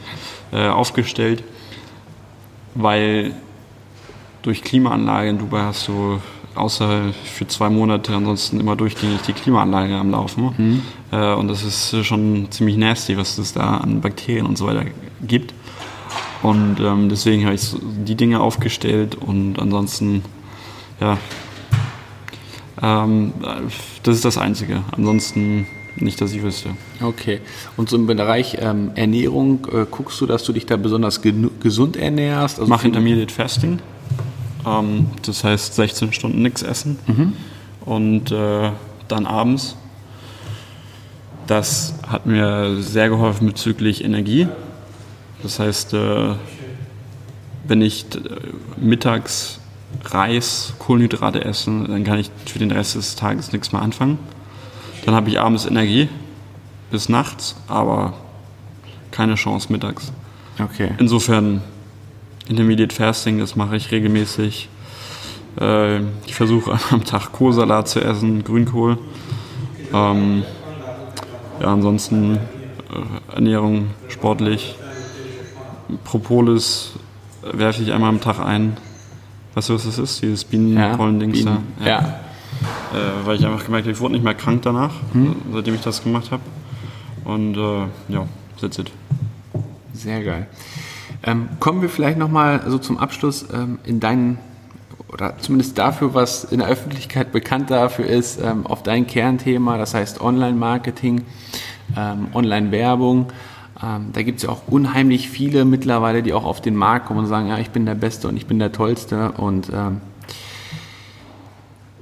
äh, 0.52 0.68
aufgestellt, 0.68 1.44
weil 2.76 3.34
durch 4.44 4.62
Klimaanlage 4.62 5.30
in 5.30 5.40
Dubai 5.40 5.62
hast 5.62 5.88
du 5.88 6.20
außer 6.58 7.14
für 7.24 7.48
zwei 7.48 7.70
Monate 7.70 8.14
ansonsten 8.14 8.60
immer 8.60 8.76
durchgängig 8.76 9.22
die 9.22 9.34
Klimaanlage 9.34 9.96
am 9.96 10.12
Laufen. 10.12 10.54
Mhm. 10.58 10.82
Äh, 11.12 11.34
und 11.34 11.48
das 11.48 11.64
ist 11.64 12.06
schon 12.06 12.48
ziemlich 12.50 12.78
nasty, 12.78 13.18
was 13.18 13.38
es 13.38 13.54
da 13.54 13.78
an 13.78 14.02
Bakterien 14.02 14.46
und 14.46 14.58
so 14.58 14.68
weiter 14.68 14.86
gibt. 15.26 15.54
Und 16.44 16.78
ähm, 16.80 17.10
deswegen 17.10 17.46
habe 17.46 17.56
ich 17.56 17.62
die 18.06 18.16
Dinge 18.16 18.40
aufgestellt 18.40 19.16
und 19.16 19.60
ansonsten, 19.60 20.24
ja, 21.00 21.18
ähm, 22.82 23.34
das 24.04 24.16
ist 24.16 24.26
das 24.26 24.38
Einzige. 24.38 24.84
Ansonsten 24.92 25.66
nicht, 25.96 26.22
dass 26.22 26.32
ich 26.34 26.44
wüsste. 26.44 26.70
Okay. 27.02 27.40
Und 27.76 27.90
so 27.90 27.98
im 27.98 28.06
Bereich 28.06 28.58
ähm, 28.60 28.92
Ernährung, 28.96 29.68
äh, 29.72 29.86
guckst 29.90 30.22
du, 30.22 30.26
dass 30.26 30.44
du 30.44 30.54
dich 30.54 30.66
da 30.66 30.78
besonders 30.78 31.22
gesund 31.60 31.98
ernährst? 31.98 32.60
Also 32.60 32.70
Mach 32.70 32.84
Intermediate 32.84 33.34
Fasting. 33.34 33.80
Ähm, 34.68 35.08
das 35.26 35.44
heißt 35.44 35.76
16 35.76 36.14
Stunden 36.14 36.42
nichts 36.42 36.62
essen 36.62 37.00
mhm. 37.08 37.34
und 37.86 38.32
äh, 38.32 38.72
dann 39.08 39.26
abends. 39.26 39.76
Das 41.48 41.94
hat 42.06 42.26
mir 42.26 42.82
sehr 42.82 43.08
geholfen 43.08 43.48
bezüglich 43.48 44.04
Energie. 44.04 44.48
Das 45.44 45.60
heißt, 45.60 45.94
äh, 45.94 46.34
wenn 47.66 47.82
ich 47.82 48.06
mittags 48.76 49.60
Reis, 50.04 50.74
Kohlenhydrate 50.80 51.46
esse, 51.46 51.72
dann 51.88 52.04
kann 52.04 52.20
ich 52.20 52.30
für 52.46 52.60
den 52.60 52.72
Rest 52.72 52.96
des 52.96 53.16
Tages 53.16 53.54
nichts 53.54 53.72
mehr 53.72 53.82
anfangen. 53.82 54.20
Dann 55.06 55.16
habe 55.16 55.30
ich 55.30 55.40
abends 55.40 55.66
Energie 55.66 56.10
bis 56.92 57.08
nachts, 57.08 57.56
aber 57.68 58.14
keine 59.12 59.36
Chance 59.36 59.72
mittags. 59.72 60.12
Okay. 60.60 60.92
Insofern 60.98 61.62
Intermediate 62.50 62.96
Fasting, 62.96 63.40
das 63.40 63.56
mache 63.56 63.76
ich 63.76 63.92
regelmäßig. 63.92 64.70
Äh, 65.60 66.00
ich 66.26 66.36
versuche 66.36 66.78
am 66.92 67.04
Tag 67.04 67.32
Kohlsalat 67.32 67.88
zu 67.88 68.02
essen, 68.02 68.44
Grünkohl. 68.44 68.98
Ähm, 69.94 70.44
ja, 71.60 71.68
ansonsten 71.74 72.36
äh, 72.36 73.36
Ernährung 73.36 73.88
sportlich. 74.08 74.76
Propolis 76.04 76.94
werfe 77.42 77.82
ich 77.82 77.92
einmal 77.92 78.10
am 78.10 78.22
Tag 78.22 78.40
ein. 78.40 78.78
Weißt 79.54 79.70
du, 79.70 79.74
was 79.74 79.86
das 79.86 79.98
ist? 79.98 80.22
Dieses 80.22 80.44
Bienenpollen-Dings 80.44 81.44
ja, 81.44 81.58
da. 81.80 81.86
Ja. 81.86 81.90
ja. 81.90 82.20
Äh, 82.94 83.26
weil 83.26 83.38
ich 83.38 83.46
einfach 83.46 83.66
gemerkt 83.66 83.86
habe, 83.86 83.94
ich 83.94 84.00
wurde 84.00 84.14
nicht 84.14 84.24
mehr 84.24 84.34
krank 84.34 84.62
danach, 84.62 84.94
hm. 85.14 85.36
seitdem 85.52 85.76
ich 85.76 85.82
das 85.82 86.04
gemacht 86.04 86.32
habe. 86.32 86.44
Und 87.24 87.58
äh, 87.58 88.14
ja, 88.14 88.28
that's 88.62 88.78
it. 88.78 88.92
Sehr 89.94 90.24
geil. 90.24 90.48
Ähm, 91.24 91.50
kommen 91.60 91.82
wir 91.82 91.90
vielleicht 91.90 92.18
nochmal 92.18 92.64
so 92.68 92.78
zum 92.78 92.98
Abschluss 92.98 93.46
ähm, 93.54 93.80
in 93.84 94.00
deinen, 94.00 94.38
oder 95.12 95.38
zumindest 95.40 95.78
dafür, 95.78 96.14
was 96.14 96.44
in 96.44 96.60
der 96.60 96.68
Öffentlichkeit 96.68 97.32
bekannt 97.32 97.72
dafür 97.72 98.06
ist, 98.06 98.40
ähm, 98.42 98.68
auf 98.68 98.84
dein 98.84 99.08
Kernthema, 99.08 99.78
das 99.78 99.94
heißt 99.94 100.22
Online-Marketing, 100.22 101.24
ähm, 101.98 102.28
Online-Werbung. 102.34 103.28
Ähm, 103.84 104.10
da 104.14 104.22
gibt 104.24 104.38
es 104.38 104.44
ja 104.44 104.50
auch 104.50 104.62
unheimlich 104.68 105.30
viele 105.30 105.66
mittlerweile, 105.66 106.22
die 106.22 106.34
auch 106.34 106.46
auf 106.46 106.62
den 106.62 106.76
Markt 106.76 107.08
kommen 107.08 107.22
und 107.22 107.28
sagen, 107.28 107.48
ja, 107.48 107.58
ich 107.58 107.72
bin 107.72 107.86
der 107.86 107.96
Beste 107.96 108.28
und 108.28 108.38
ich 108.38 108.46
bin 108.46 108.60
der 108.60 108.72
Tollste 108.72 109.32
und 109.34 109.72
ähm, 109.74 110.02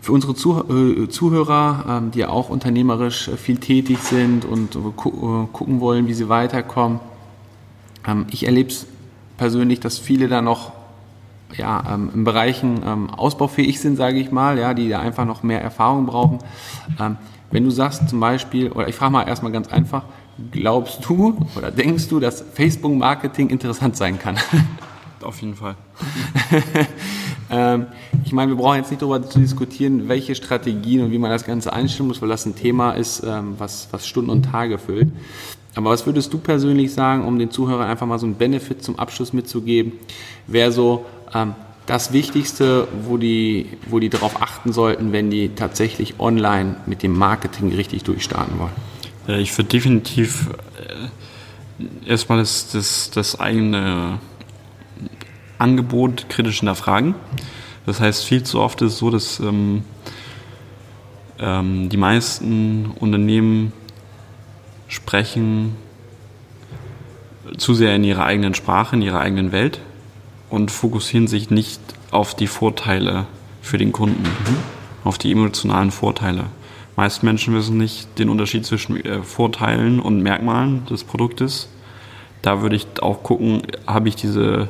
für 0.02 0.12
unsere 0.12 0.34
äh, 0.34 1.10
Zuhörer, 1.10 2.04
die 2.14 2.20
ja 2.20 2.30
auch 2.30 2.50
unternehmerisch 2.50 3.32
viel 3.38 3.58
tätig 3.58 3.98
sind 4.04 4.46
und 4.46 4.76
äh, 4.76 4.80
gucken 4.96 5.80
wollen, 5.80 6.08
wie 6.08 6.14
sie 6.14 6.30
weiterkommen, 6.30 7.00
ich 8.30 8.46
erlebe 8.46 8.70
es 8.70 8.86
persönlich, 9.38 9.80
dass 9.80 10.00
viele 10.00 10.28
da 10.28 10.42
noch 10.42 10.72
ja, 11.58 11.84
ähm, 11.94 12.10
in 12.14 12.24
Bereichen 12.24 12.82
ähm, 12.86 13.10
ausbaufähig 13.10 13.80
sind, 13.80 13.96
sage 13.96 14.20
ich 14.20 14.32
mal, 14.32 14.58
ja, 14.58 14.74
die 14.74 14.90
da 14.90 15.00
einfach 15.00 15.26
noch 15.26 15.44
mehr 15.44 15.62
Erfahrung 15.62 16.06
brauchen. 16.06 16.40
Ähm, 17.00 17.18
wenn 17.52 17.64
du 17.64 17.72
sagst 17.72 18.10
zum 18.10 18.20
Beispiel, 18.20 18.72
oder 18.72 18.88
ich 18.88 18.96
frage 18.96 19.12
mal 19.12 19.28
erstmal 19.28 19.52
ganz 19.52 19.68
einfach, 19.70 20.04
glaubst 20.52 21.06
du 21.08 21.38
oder 21.56 21.72
denkst 21.72 22.10
du, 22.10 22.20
dass 22.20 22.42
Facebook-Marketing 22.42 23.50
interessant 23.50 23.96
sein 23.96 24.20
kann? 24.20 24.38
Auf 25.22 25.42
jeden 25.42 25.56
Fall. 25.56 25.76
ähm, 27.50 27.88
ich 28.24 28.34
meine, 28.34 28.52
wir 28.52 28.58
brauchen 28.58 28.78
jetzt 28.78 28.92
nicht 28.92 29.02
darüber 29.02 29.28
zu 29.28 29.40
diskutieren, 29.40 30.08
welche 30.08 30.36
Strategien 30.36 31.04
und 31.04 31.12
wie 31.12 31.18
man 31.18 31.32
das 31.32 31.46
Ganze 31.46 31.74
einstellen 31.74 32.08
muss, 32.08 32.22
weil 32.22 32.30
das 32.30 32.46
ein 32.46 32.56
Thema 32.56 32.92
ist, 32.92 33.24
ähm, 33.24 33.56
was, 33.58 33.88
was 33.92 34.08
Stunden 34.08 34.30
und 34.30 34.44
Tage 34.44 34.78
füllt. 34.78 35.12
Aber 35.76 35.90
was 35.90 36.06
würdest 36.06 36.34
du 36.34 36.38
persönlich 36.38 36.94
sagen, 36.94 37.26
um 37.26 37.38
den 37.38 37.52
Zuhörern 37.52 37.90
einfach 37.90 38.08
mal 38.08 38.18
so 38.18 38.26
einen 38.26 38.36
Benefit 38.36 38.84
zum 38.84 38.98
Abschluss 38.98 39.34
mitzugeben, 39.34 39.94
wäre 40.48 40.72
so 40.72 41.06
ähm, 41.34 41.54
das 41.86 42.14
Wichtigste, 42.14 42.88
wo 43.04 43.18
die, 43.18 43.68
wo 43.88 44.00
die 44.00 44.10
darauf 44.10 44.42
achten 44.42 44.74
sollten, 44.74 45.12
wenn 45.12 45.30
die 45.30 45.50
tatsächlich 45.50 46.20
online 46.20 46.78
mit 46.86 47.04
dem 47.04 47.16
Marketing 47.18 47.74
richtig 47.74 48.04
durchstarten 48.04 48.58
wollen? 48.58 48.72
Ja, 49.28 49.38
ich 49.38 49.56
würde 49.58 49.70
definitiv 49.70 50.50
äh, 51.78 52.10
erstmal 52.10 52.40
das, 52.40 52.72
das, 52.72 53.12
das 53.12 53.40
eigene 53.40 54.20
Angebot 55.58 56.30
kritisch 56.30 56.60
hinterfragen. 56.60 57.16
Das 57.86 58.00
heißt, 58.00 58.24
viel 58.24 58.44
zu 58.44 58.62
oft 58.62 58.82
ist 58.82 58.94
es 58.94 58.98
so, 58.98 59.12
dass 59.12 59.40
ähm, 59.40 59.84
ähm, 61.40 61.90
die 61.90 61.98
meisten 61.98 62.92
Unternehmen 63.00 63.74
sprechen 64.88 65.76
zu 67.58 67.74
sehr 67.74 67.96
in 67.96 68.04
ihrer 68.04 68.26
eigenen 68.26 68.54
Sprache, 68.54 68.96
in 68.96 69.02
ihrer 69.02 69.20
eigenen 69.20 69.52
Welt 69.52 69.80
und 70.50 70.72
fokussieren 70.72 71.28
sich 71.28 71.50
nicht 71.50 71.80
auf 72.12 72.36
die 72.36 72.48
Vorteile 72.48 73.26
für 73.62 73.78
den 73.78 73.92
Kunden, 73.92 74.24
mhm. 74.24 74.58
auf 75.04 75.18
die 75.18 75.32
emotionalen 75.32 75.92
Vorteile. 75.92 76.46
Meist 76.96 77.24
Menschen 77.24 77.54
wissen 77.54 77.78
nicht 77.78 78.08
den 78.20 78.30
Unterschied 78.30 78.66
zwischen 78.66 79.04
äh, 79.04 79.22
Vorteilen 79.22 80.00
und 80.00 80.22
Merkmalen 80.22 80.86
des 80.86 81.04
Produktes. 81.04 81.68
Da 82.42 82.62
würde 82.62 82.78
ich 82.78 82.88
auch 83.02 83.22
gucken, 83.24 83.64
habe 83.86 84.08
ich 84.08 84.16
diese, 84.16 84.70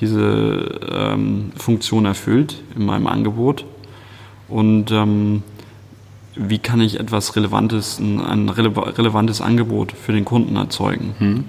diese 0.00 0.80
ähm, 0.90 1.52
Funktion 1.56 2.06
erfüllt 2.06 2.60
in 2.74 2.86
meinem 2.86 3.06
Angebot. 3.06 3.64
Und 4.48 4.90
ähm, 4.90 5.44
wie 6.42 6.58
kann 6.58 6.80
ich 6.80 6.98
etwas 6.98 7.36
Relevantes, 7.36 7.98
ein 7.98 8.48
relevantes 8.48 9.42
Angebot 9.42 9.92
für 9.92 10.12
den 10.12 10.24
Kunden 10.24 10.56
erzeugen. 10.56 11.14
Hm. 11.18 11.44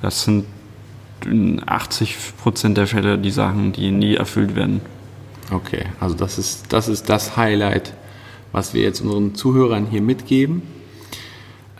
Das 0.00 0.24
sind 0.24 0.46
in 1.24 1.60
80 1.66 2.16
Prozent 2.42 2.78
der 2.78 2.86
Fälle 2.86 3.18
die 3.18 3.30
Sachen, 3.30 3.72
die 3.72 3.90
nie 3.90 4.14
erfüllt 4.14 4.56
werden. 4.56 4.80
Okay, 5.50 5.84
also 6.00 6.14
das 6.14 6.38
ist, 6.38 6.72
das 6.72 6.88
ist 6.88 7.08
das 7.10 7.36
Highlight, 7.36 7.92
was 8.52 8.72
wir 8.72 8.82
jetzt 8.82 9.00
unseren 9.00 9.34
Zuhörern 9.34 9.86
hier 9.86 10.02
mitgeben. 10.02 10.62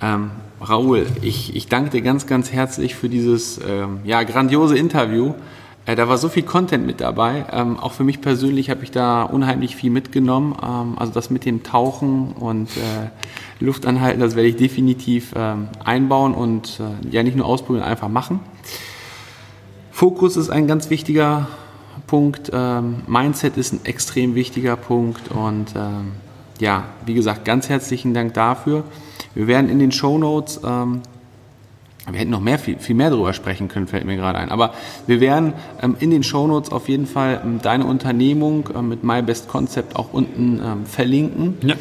Ähm, 0.03 0.31
Raoul, 0.61 1.07
ich, 1.23 1.57
ich 1.57 1.69
danke 1.69 1.91
dir 1.91 2.03
ganz, 2.03 2.27
ganz 2.27 2.53
herzlich 2.53 2.95
für 2.95 3.09
dieses 3.09 3.59
ähm, 3.67 4.01
ja, 4.05 4.23
grandiose 4.25 4.77
Interview. 4.77 5.35
Äh, 5.87 5.95
da 5.95 6.09
war 6.09 6.19
so 6.19 6.29
viel 6.29 6.43
Content 6.43 6.85
mit 6.85 7.01
dabei. 7.01 7.47
Ähm, 7.53 7.79
auch 7.79 7.93
für 7.93 8.05
mich 8.05 8.21
persönlich 8.21 8.69
habe 8.71 8.83
ich 8.83 8.91
da 8.91 9.23
unheimlich 9.23 9.77
viel 9.77 9.91
mitgenommen. 9.91 10.57
Ähm, 10.63 10.99
also 10.99 11.13
das 11.13 11.31
mit 11.31 11.45
dem 11.45 11.63
Tauchen 11.63 12.33
und 12.33 12.69
äh, 12.77 13.11
Luftanhalten, 13.65 14.21
das 14.21 14.35
werde 14.35 14.49
ich 14.49 14.57
definitiv 14.57 15.33
ähm, 15.37 15.69
einbauen 15.85 16.35
und 16.35 16.81
äh, 16.81 17.15
ja 17.15 17.23
nicht 17.23 17.37
nur 17.37 17.47
ausprobieren, 17.47 17.85
einfach 17.85 18.09
machen. 18.09 18.41
Fokus 19.93 20.37
ist 20.37 20.51
ein 20.51 20.67
ganz 20.67 20.91
wichtiger 20.91 21.49
Punkt. 22.07 22.51
Ähm, 22.53 23.03
Mindset 23.07 23.57
ist 23.57 23.73
ein 23.73 23.85
extrem 23.85 24.35
wichtiger 24.35 24.77
Punkt. 24.77 25.31
Und 25.31 25.75
ähm, 25.75 26.13
ja, 26.59 26.85
wie 27.07 27.15
gesagt, 27.15 27.45
ganz 27.45 27.69
herzlichen 27.69 28.13
Dank 28.13 28.35
dafür. 28.35 28.85
Wir 29.35 29.47
werden 29.47 29.71
in 29.71 29.79
den 29.79 29.93
Show 29.93 30.19
Notes, 30.19 30.61
ähm, 30.65 31.03
wir 32.13 32.21
hätten 32.21 32.31
noch 32.31 32.41
mehr, 32.41 32.59
viel, 32.59 32.79
viel 32.79 32.95
mehr 32.95 33.11
darüber 33.11 33.33
sprechen 33.33 33.69
können, 33.69 33.87
fällt 33.89 34.05
mir 34.05 34.17
gerade 34.17 34.39
ein. 34.39 34.51
Aber 34.51 34.75
wir 35.07 35.21
werden 35.21 35.55
ähm, 35.83 35.97
in 35.99 36.11
den 36.11 36.23
Show 36.23 36.47
Notes 36.47 36.71
auf 36.71 36.89
jeden 36.89 37.07
Fall 37.07 37.41
ähm, 37.45 37.61
deine 37.61 37.85
Unternehmung 37.85 38.69
ähm, 38.75 38.89
mit 38.89 39.03
My 39.03 39.23
Best 39.23 39.49
Concept 39.49 39.97
auch 39.97 40.13
unten 40.13 40.61
ähm, 40.65 40.87
verlinken. 40.87 41.59
Ja. 41.63 41.75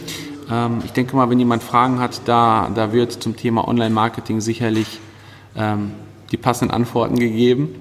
Ähm, 0.50 0.80
ich 0.84 0.92
denke 0.92 1.16
mal, 1.16 1.30
wenn 1.30 1.40
jemand 1.40 1.62
Fragen 1.62 2.00
hat, 2.00 2.22
da, 2.26 2.72
da 2.74 2.92
wird 2.92 3.12
zum 3.12 3.36
Thema 3.36 3.68
Online-Marketing 3.68 4.42
sicherlich 4.42 5.00
ähm, 5.56 5.92
die 6.32 6.38
passenden 6.38 6.74
Antworten 6.74 7.20
gegeben. 7.20 7.76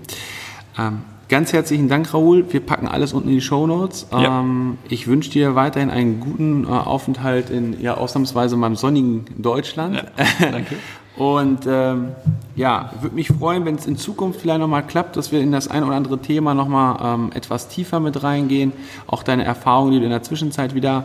Ganz 1.29 1.53
herzlichen 1.53 1.89
Dank, 1.89 2.13
Raoul. 2.13 2.53
Wir 2.53 2.59
packen 2.59 2.89
alles 2.89 3.13
unten 3.13 3.29
in 3.29 3.37
die 3.37 3.41
Show 3.41 3.67
Notes. 3.67 4.09
Ja. 4.11 4.45
Ich 4.89 5.07
wünsche 5.07 5.31
dir 5.31 5.55
weiterhin 5.55 5.89
einen 5.89 6.19
guten 6.19 6.65
äh, 6.65 6.67
Aufenthalt 6.67 7.49
in 7.49 7.81
ja 7.81 7.95
ausnahmsweise 7.95 8.57
meinem 8.57 8.75
sonnigen 8.75 9.25
Deutschland. 9.39 9.97
Ja, 9.97 10.51
danke. 10.51 10.75
Und 11.17 11.61
ähm, 11.67 12.09
ja, 12.57 12.91
würde 13.01 13.15
mich 13.15 13.29
freuen, 13.29 13.65
wenn 13.65 13.77
es 13.77 13.87
in 13.87 13.97
Zukunft 13.97 14.41
vielleicht 14.41 14.61
nochmal 14.61 14.85
klappt, 14.85 15.17
dass 15.17 15.31
wir 15.31 15.41
in 15.41 15.53
das 15.53 15.69
ein 15.69 15.85
oder 15.85 15.95
andere 15.95 16.19
Thema 16.19 16.55
nochmal 16.55 16.99
ähm, 17.03 17.31
etwas 17.35 17.69
tiefer 17.69 18.01
mit 18.01 18.23
reingehen. 18.23 18.73
Auch 19.07 19.23
deine 19.23 19.45
Erfahrungen, 19.45 19.93
die 19.93 19.99
du 20.01 20.05
in 20.05 20.11
der 20.11 20.23
Zwischenzeit 20.23 20.75
wieder 20.75 21.05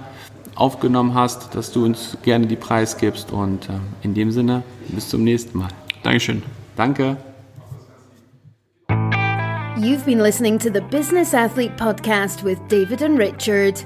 aufgenommen 0.56 1.14
hast, 1.14 1.54
dass 1.56 1.72
du 1.72 1.86
uns 1.86 2.18
gerne 2.24 2.48
die 2.48 2.56
Preis 2.56 2.98
gibst. 2.98 3.32
Und 3.32 3.70
ähm, 3.70 3.82
in 4.02 4.14
dem 4.16 4.32
Sinne, 4.32 4.64
bis 4.90 5.10
zum 5.10 5.24
nächsten 5.24 5.60
Mal. 5.60 5.70
Dankeschön. 6.04 6.42
Danke. 6.76 7.18
You've 9.78 10.06
been 10.06 10.20
listening 10.20 10.58
to 10.60 10.70
the 10.70 10.82
Business 10.82 11.34
Athlete 11.34 11.72
Podcast 11.78 12.44
with 12.44 12.58
David 12.68 13.02
and 13.02 13.18
Richard. 13.18 13.86